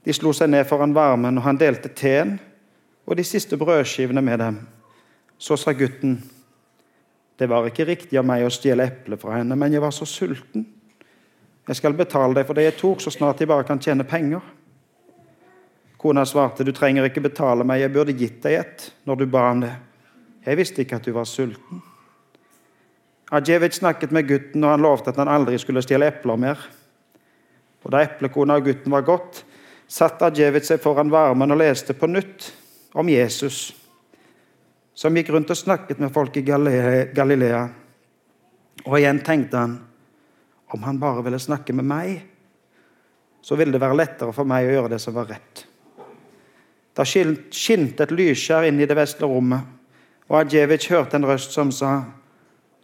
De 0.05 0.13
slo 0.13 0.33
seg 0.33 0.51
ned 0.51 0.65
foran 0.67 0.95
varmen, 0.95 1.39
og 1.39 1.45
han 1.45 1.59
delte 1.61 1.89
teen 1.89 2.39
og 3.07 3.17
de 3.17 3.25
siste 3.25 3.57
brødskivene 3.57 4.23
med 4.23 4.39
dem. 4.39 4.59
Så 5.39 5.57
sa 5.57 5.73
gutten, 5.73 6.31
'Det 7.39 7.49
var 7.49 7.67
ikke 7.67 7.87
riktig 7.87 8.19
av 8.19 8.25
meg 8.25 8.45
å 8.45 8.51
stjele 8.51 8.87
eplet 8.87 9.21
fra 9.21 9.37
henne, 9.37 9.57
men 9.57 9.73
jeg 9.73 9.81
var 9.81 9.91
så 9.91 10.05
sulten.' 10.05 10.67
'Jeg 11.69 11.77
skal 11.77 11.93
betale 11.93 12.35
deg 12.35 12.47
for 12.47 12.55
det 12.55 12.65
jeg 12.65 12.77
tok, 12.77 13.01
så 13.01 13.11
snart 13.11 13.41
jeg 13.41 13.49
bare 13.49 13.65
kan 13.65 13.79
tjene 13.79 14.05
penger.' 14.05 14.41
Kona 15.99 16.25
svarte, 16.25 16.65
'Du 16.65 16.73
trenger 16.73 17.05
ikke 17.05 17.21
betale 17.21 17.65
meg, 17.65 17.81
jeg 17.81 17.93
burde 17.93 18.13
gitt 18.13 18.43
deg 18.43 18.53
et 18.53 18.93
når 19.07 19.15
du 19.15 19.27
ba 19.27 19.51
om 19.51 19.61
det.' 19.61 19.77
'Jeg 20.47 20.57
visste 20.57 20.83
ikke 20.83 20.97
at 20.97 21.05
du 21.05 21.13
var 21.13 21.25
sulten.' 21.25 21.83
Adjevic 23.31 23.75
snakket 23.77 24.13
med 24.15 24.29
gutten, 24.29 24.65
og 24.65 24.73
han 24.73 24.85
lovte 24.85 25.13
at 25.13 25.19
han 25.21 25.29
aldri 25.29 25.59
skulle 25.61 25.83
stjele 25.85 26.09
epler 26.09 26.41
mer. 26.41 26.63
Og 27.85 27.93
Da 27.93 28.03
eplekona 28.05 28.57
og 28.57 28.65
gutten 28.65 28.93
var 28.93 29.05
gått, 29.07 29.43
satte 29.89 30.29
Adjevic 30.29 30.67
seg 30.69 30.81
foran 30.81 31.13
varmen 31.13 31.53
og 31.53 31.61
leste 31.61 31.95
på 31.97 32.09
nytt 32.09 32.51
om 32.97 33.09
Jesus, 33.09 33.73
som 34.95 35.15
gikk 35.17 35.31
rundt 35.33 35.53
og 35.53 35.61
snakket 35.61 36.01
med 36.03 36.13
folk 36.13 36.37
i 36.37 36.45
Galilea. 36.45 37.63
Og 38.87 38.99
igjen 38.99 39.21
tenkte 39.25 39.61
han 39.61 39.79
om 40.69 40.83
han 40.85 41.01
bare 41.01 41.23
ville 41.25 41.41
snakke 41.41 41.73
med 41.73 41.87
meg, 41.89 42.19
så 43.41 43.57
ville 43.57 43.73
det 43.73 43.81
være 43.81 43.97
lettere 43.97 44.35
for 44.37 44.49
meg 44.49 44.67
å 44.67 44.73
gjøre 44.75 44.93
det 44.93 45.01
som 45.01 45.15
var 45.17 45.31
rett. 45.31 45.65
Da 46.93 47.07
skinte 47.07 48.05
et 48.05 48.13
lysskjær 48.13 48.67
inn 48.69 48.81
i 48.83 48.89
det 48.89 48.97
vesle 48.99 49.29
rommet, 49.31 49.63
og 50.29 50.41
Adjevic 50.43 50.89
hørte 50.91 51.17
en 51.17 51.29
røst 51.29 51.55
som 51.55 51.71
sa, 51.73 52.03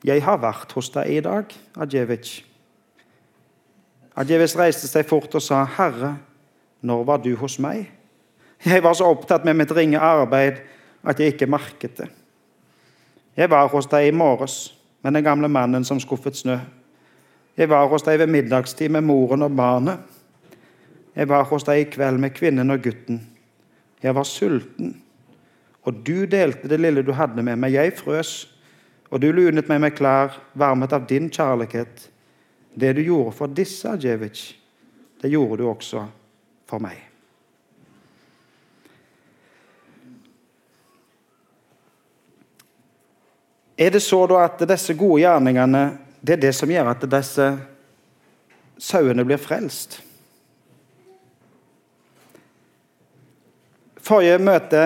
'Jeg 0.05 0.23
har 0.25 0.37
vært 0.39 0.73
hos 0.73 0.91
deg 0.91 1.11
i 1.11 1.21
dag, 1.21 1.45
Adjevic.' 1.77 2.45
Adjevic 4.17 4.57
reiste 4.57 4.87
seg 4.87 5.07
fort 5.07 5.35
og 5.35 5.43
sa, 5.43 5.65
'Herre, 5.65 6.17
når 6.83 7.05
var 7.05 7.17
du 7.17 7.37
hos 7.37 7.59
meg?' 7.59 7.91
Jeg 8.65 8.83
var 8.83 8.95
så 8.95 9.05
opptatt 9.05 9.45
med 9.45 9.55
mitt 9.55 9.73
ringe 9.77 9.99
arbeid 10.01 10.63
at 11.05 11.21
jeg 11.21 11.35
ikke 11.35 11.47
merket 11.47 11.99
det. 11.99 12.09
Jeg 13.37 13.51
var 13.51 13.69
hos 13.69 13.87
deg 13.87 14.09
i 14.09 14.15
morges 14.15 14.75
med 15.03 15.13
den 15.13 15.25
gamle 15.25 15.49
mannen 15.49 15.85
som 15.85 16.01
skuffet 16.01 16.37
snø. 16.37 16.59
Jeg 17.57 17.69
var 17.69 17.89
hos 17.89 18.03
deg 18.03 18.19
ved 18.19 18.31
middagstid 18.33 18.89
med 18.89 19.05
moren 19.05 19.43
og 19.43 19.57
barnet. 19.57 19.99
Jeg 21.15 21.29
var 21.29 21.45
hos 21.45 21.67
deg 21.67 21.81
i 21.81 21.91
kveld 21.91 22.19
med 22.19 22.33
kvinnen 22.35 22.71
og 22.71 22.81
gutten. 22.83 23.21
Jeg 24.03 24.15
var 24.15 24.25
sulten, 24.25 25.03
og 25.85 26.01
du 26.07 26.25
delte 26.27 26.69
det 26.69 26.81
lille 26.81 27.05
du 27.05 27.13
hadde 27.13 27.43
med 27.43 27.57
meg. 27.61 27.73
Jeg 27.73 27.93
frøs, 27.99 28.54
og 29.13 29.21
du 29.21 29.31
lunet 29.33 29.69
meg 29.71 29.83
med 29.85 29.97
klær, 29.97 30.37
varmet 30.59 30.93
av 30.93 31.07
din 31.09 31.29
kjærlighet. 31.31 32.09
Det 32.75 32.93
du 32.97 33.03
gjorde 33.05 33.35
for 33.37 33.53
disse, 33.53 33.91
Djevic, 34.01 34.47
det 35.23 35.31
gjorde 35.31 35.61
du 35.63 35.69
også 35.71 36.07
for 36.69 36.83
meg. 36.83 36.99
Er 43.77 43.91
det 43.91 44.03
så 44.03 44.21
da 44.31 44.45
at 44.45 44.63
disse 44.71 44.95
gode 44.95 45.25
gjerningene 45.25 45.85
det 46.25 46.37
er 46.37 46.43
det 46.47 46.53
som 46.57 46.71
gjør 46.71 46.93
at 46.93 47.03
disse 47.11 47.47
sauene 48.81 49.27
blir 49.27 49.41
frelst? 49.41 49.99
Forrige 54.05 54.39
møte 54.41 54.81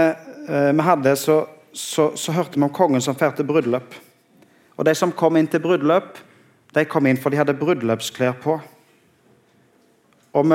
eh, 0.49 0.71
vi 0.73 0.87
hadde, 0.87 1.15
så, 1.19 1.41
så, 1.73 2.13
så 2.17 2.35
hørte 2.35 2.59
vi 2.59 2.65
om 2.65 2.75
kongen 2.75 3.03
som 3.03 3.19
førte 3.19 3.47
bryllup. 3.47 3.97
Og 4.79 4.87
De 4.87 4.95
som 4.95 5.13
kom 5.13 5.37
inn 5.37 5.49
til 5.51 5.63
bryllup, 5.63 6.19
de 6.75 6.85
kom 6.87 7.07
inn 7.11 7.19
for 7.19 7.35
de 7.35 7.41
hadde 7.41 7.57
bryllupsklær 7.59 8.37
på. 8.43 8.59
Og 10.39 10.53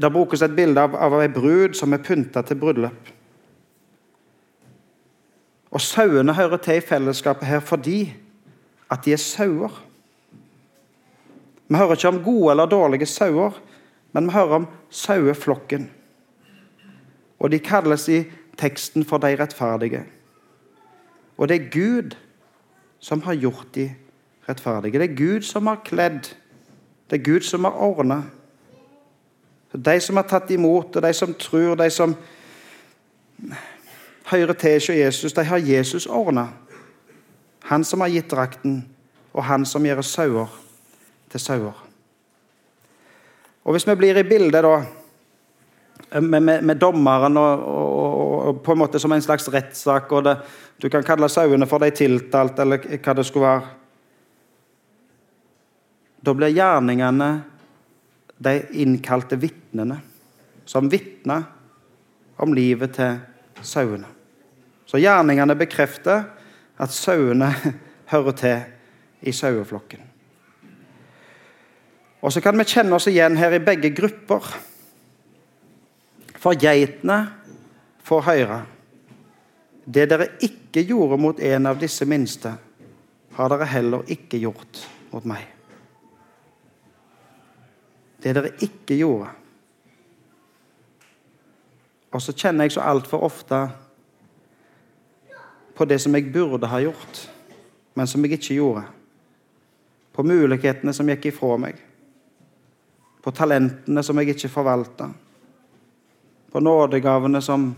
Det 0.00 0.12
brukes 0.12 0.42
et 0.42 0.56
bilde 0.56 0.80
av, 0.80 0.96
av 0.96 1.20
ei 1.20 1.28
brud 1.28 1.76
som 1.76 1.92
er 1.92 2.02
pynta 2.02 2.42
til 2.42 2.58
bryllup. 2.58 3.12
Og 5.74 5.82
sauene 5.82 6.34
hører 6.34 6.60
til 6.62 6.78
i 6.78 6.86
fellesskapet 6.86 7.48
her 7.50 7.60
fordi 7.60 8.14
at 8.90 9.04
de 9.04 9.12
er 9.12 9.20
sauer. 9.20 9.74
Vi 11.68 11.76
hører 11.76 11.96
ikke 11.96 12.08
om 12.12 12.22
gode 12.24 12.52
eller 12.52 12.70
dårlige 12.70 13.06
sauer, 13.10 13.56
men 14.12 14.28
vi 14.28 14.36
hører 14.36 14.60
om 14.60 14.66
saueflokken. 14.90 15.88
Og 17.40 17.50
de 17.50 17.58
kalles 17.58 18.08
i 18.08 18.20
teksten 18.56 19.04
for 19.04 19.18
de 19.18 19.34
rettferdige. 19.40 20.04
Og 21.36 21.48
det 21.48 21.56
er 21.56 21.70
Gud 21.70 22.16
som 23.00 23.22
har 23.22 23.34
gjort 23.34 23.66
de 23.74 23.90
rettferdige. 24.48 24.98
Det 24.98 25.10
er 25.10 25.16
Gud 25.16 25.42
som 25.42 25.66
har 25.66 25.82
kledd. 25.84 26.34
Det 27.10 27.20
er 27.20 27.24
Gud 27.24 27.40
som 27.40 27.64
har 27.64 27.70
ordna. 27.70 28.22
De 29.72 30.00
som 30.00 30.16
har 30.16 30.28
tatt 30.30 30.50
imot, 30.50 30.96
og 30.96 31.02
de 31.02 31.12
som 31.12 31.34
tror, 31.34 31.74
de 31.74 31.90
som 31.90 32.14
hører 34.30 34.52
til 34.52 34.74
hos 34.78 34.88
Jesus, 34.88 35.32
de 35.32 35.44
har 35.44 35.58
Jesus 35.58 36.06
ordna. 36.06 36.48
Han 37.64 37.84
som 37.84 38.00
har 38.00 38.08
gitt 38.08 38.30
drakten, 38.30 38.84
og 39.32 39.44
han 39.44 39.66
som 39.66 39.84
gjør 39.84 40.02
sauer 40.02 40.60
til 41.30 41.40
sauer. 41.40 41.84
Og 43.64 43.72
Hvis 43.72 43.86
vi 43.88 43.94
blir 43.94 44.16
i 44.16 44.22
bildet 44.22 44.62
da, 44.62 44.82
med, 46.20 46.40
med, 46.40 46.62
med 46.62 46.76
dommeren 46.76 47.36
og, 47.36 47.64
og, 47.64 48.13
og, 48.44 48.60
på 48.64 48.74
en 48.74 48.78
måte 48.78 49.00
som 49.00 49.12
en 49.12 49.24
slags 49.24 49.48
rettssak 49.48 50.12
og 50.12 50.24
det, 50.26 50.36
Du 50.82 50.88
kan 50.90 51.04
kalle 51.06 51.28
sauene 51.30 51.66
for 51.70 51.78
de 51.78 51.90
tiltalt, 51.94 52.58
eller 52.58 52.82
hva 52.82 53.14
det 53.14 53.24
skulle 53.24 53.46
være. 53.46 53.68
Da 56.24 56.34
blir 56.34 56.50
gjerningene 56.50 57.28
de 58.42 58.54
innkalte 58.82 59.38
vitnene, 59.38 60.00
som 60.66 60.90
vitner 60.90 61.44
om 62.36 62.54
livet 62.54 62.96
til 62.96 63.20
sauene. 63.62 64.10
Så 64.86 64.98
gjerningene 64.98 65.54
bekrefter 65.54 66.24
at 66.78 66.90
sauene 66.90 67.52
hører 68.12 68.36
til 68.40 68.58
i 69.22 69.32
saueflokken. 69.32 70.02
Og 72.24 72.32
så 72.32 72.40
kan 72.40 72.58
vi 72.58 72.66
kjenne 72.66 72.96
oss 72.96 73.06
igjen 73.06 73.36
her 73.36 73.54
i 73.54 73.62
begge 73.62 73.92
grupper. 73.94 74.48
For 76.40 76.56
geitene 76.60 77.18
får 78.04 78.26
høre. 78.28 78.60
Det 79.84 80.06
dere 80.08 80.28
ikke 80.44 80.84
gjorde 80.84 81.18
mot 81.20 81.40
en 81.40 81.66
av 81.66 81.80
disse 81.80 82.06
minste, 82.08 82.54
har 83.34 83.50
dere 83.50 83.68
heller 83.68 84.04
ikke 84.12 84.40
gjort 84.40 84.84
mot 85.12 85.24
meg. 85.28 85.44
Det 88.24 88.32
dere 88.32 88.54
ikke 88.64 88.96
gjorde. 88.96 89.28
Og 92.14 92.22
så 92.22 92.32
kjenner 92.32 92.68
jeg 92.68 92.76
så 92.76 92.84
altfor 92.86 93.24
ofte 93.26 93.58
på 95.74 95.84
det 95.90 95.98
som 96.00 96.14
jeg 96.14 96.30
burde 96.32 96.70
ha 96.70 96.78
gjort, 96.80 97.24
men 97.94 98.06
som 98.06 98.22
jeg 98.24 98.38
ikke 98.38 98.54
gjorde. 98.54 98.84
På 100.14 100.22
mulighetene 100.22 100.94
som 100.94 101.08
gikk 101.10 101.32
ifra 101.32 101.56
meg. 101.58 101.80
På 103.20 103.32
talentene 103.34 104.02
som 104.06 104.18
jeg 104.20 104.36
ikke 104.36 104.52
forvalta. 104.52 105.08
På 106.52 106.62
nådegavene 106.62 107.42
som 107.42 107.72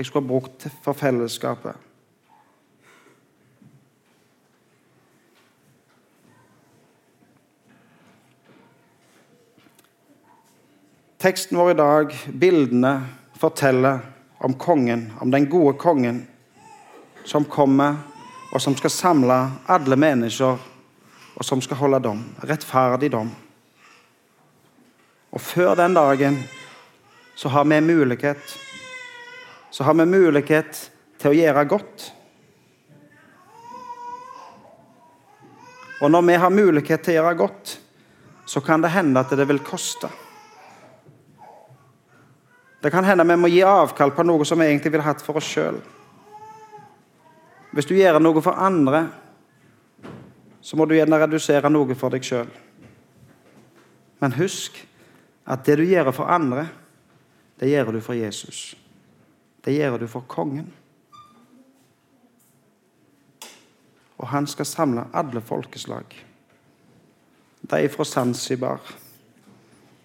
jeg 0.00 0.06
skulle 0.06 0.24
ha 0.24 0.32
brukt 0.32 0.64
for 0.80 0.96
fellesskapet. 0.96 1.76
Teksten 11.20 11.58
vår 11.60 11.70
i 11.70 11.76
dag, 11.76 12.14
bildene, 12.32 12.94
forteller 13.36 14.00
om 14.40 14.54
kongen, 14.56 15.10
om 15.20 15.30
den 15.30 15.50
gode 15.52 15.74
kongen 15.76 16.22
som 17.28 17.44
kommer, 17.44 18.00
og 18.54 18.62
som 18.64 18.72
skal 18.76 18.90
samle 18.90 19.36
alle 19.68 20.00
mennesker, 20.00 20.56
og 21.36 21.44
som 21.44 21.60
skal 21.60 21.76
holde 21.76 22.00
dom. 22.08 22.24
Rettferdig 22.40 23.12
dom. 23.12 23.28
Og 25.30 25.44
før 25.44 25.76
den 25.76 25.92
dagen 25.94 26.40
så 27.36 27.52
har 27.52 27.68
vi 27.68 27.84
mulighet 27.84 28.56
Så 29.70 29.84
har 29.84 29.94
vi 29.94 30.06
mulighet 30.06 30.90
til 31.20 31.30
å 31.30 31.36
gjøre 31.36 31.66
godt. 31.70 32.08
Og 36.00 36.10
når 36.10 36.26
vi 36.26 36.40
har 36.42 36.50
mulighet 36.54 37.04
til 37.04 37.14
å 37.14 37.20
gjøre 37.20 37.38
godt, 37.38 37.76
så 38.48 38.62
kan 38.64 38.82
det 38.82 38.90
hende 38.94 39.20
at 39.20 39.30
det 39.36 39.46
vil 39.46 39.60
koste. 39.62 40.08
Det 42.80 42.90
kan 42.90 43.04
hende 43.04 43.26
vi 43.28 43.36
må 43.36 43.50
gi 43.52 43.60
avkall 43.66 44.14
på 44.16 44.24
noe 44.24 44.46
som 44.48 44.58
vi 44.58 44.70
egentlig 44.70 44.94
ville 44.94 45.04
hatt 45.04 45.22
for 45.22 45.36
oss 45.36 45.48
sjøl. 45.48 45.76
Hvis 47.76 47.86
du 47.86 47.94
gjør 47.94 48.18
noe 48.18 48.40
for 48.42 48.56
andre, 48.58 49.04
så 50.60 50.76
må 50.76 50.88
du 50.88 50.96
gjerne 50.96 51.20
redusere 51.20 51.70
noe 51.70 51.94
for 51.94 52.12
deg 52.12 52.24
sjøl. 52.24 52.48
Men 54.20 54.36
husk 54.36 54.80
at 55.44 55.64
det 55.68 55.78
du 55.80 55.84
gjør 55.86 56.10
for 56.16 56.32
andre, 56.32 56.66
det 57.60 57.70
gjør 57.70 57.92
du 57.94 58.00
for 58.04 58.16
Jesus. 58.16 58.72
Det 59.64 59.74
gjør 59.74 59.98
du 60.00 60.06
for 60.08 60.24
kongen. 60.28 60.72
Og 64.20 64.28
han 64.28 64.46
skal 64.46 64.68
samle 64.68 65.06
alle 65.16 65.40
folkeslag. 65.40 66.04
De 67.70 67.88
fra 67.88 68.04
Zanzibar, 68.04 68.80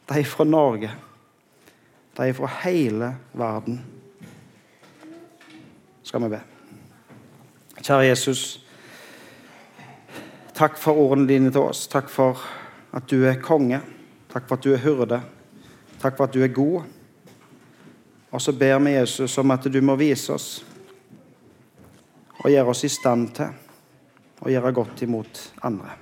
de 0.10 0.26
fra 0.26 0.44
Norge, 0.44 0.92
de 2.18 2.34
fra 2.34 2.50
hele 2.64 3.16
verden. 3.34 3.82
Skal 6.04 6.24
vi 6.24 6.30
be. 6.36 6.42
Kjære 7.82 8.08
Jesus, 8.08 8.42
takk 10.54 10.78
for 10.78 10.98
ordene 10.98 11.28
dine 11.28 11.52
til 11.52 11.62
oss. 11.62 11.88
Takk 11.92 12.10
for 12.10 12.40
at 12.96 13.10
du 13.12 13.24
er 13.26 13.42
konge. 13.42 13.82
Takk 14.32 14.48
for 14.48 14.56
at 14.56 14.64
du 14.64 14.74
er 14.74 14.84
hyrde. 14.84 15.22
Takk 16.02 16.18
for 16.18 16.28
at 16.28 16.34
du 16.34 16.44
er 16.44 16.54
god. 16.54 16.84
Og 18.32 18.42
så 18.42 18.52
ber 18.52 18.80
vi 18.80 18.96
Jesus 18.96 19.38
om 19.38 19.52
at 19.52 19.64
du 19.74 19.82
må 19.82 19.96
vise 19.96 20.34
oss 20.34 20.66
og 22.44 22.52
gjøre 22.52 22.70
oss 22.70 22.84
i 22.86 22.90
stand 22.92 23.30
til 23.38 23.48
å 24.46 24.52
gjøre 24.52 24.74
godt 24.76 25.02
imot 25.06 25.42
andre. 25.66 25.96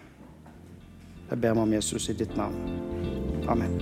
Jeg 1.30 1.40
ber 1.40 1.54
meg 1.56 1.64
om 1.64 1.74
Jesus 1.74 2.10
i 2.10 2.18
ditt 2.18 2.36
navn. 2.38 2.58
Amen. 3.48 3.80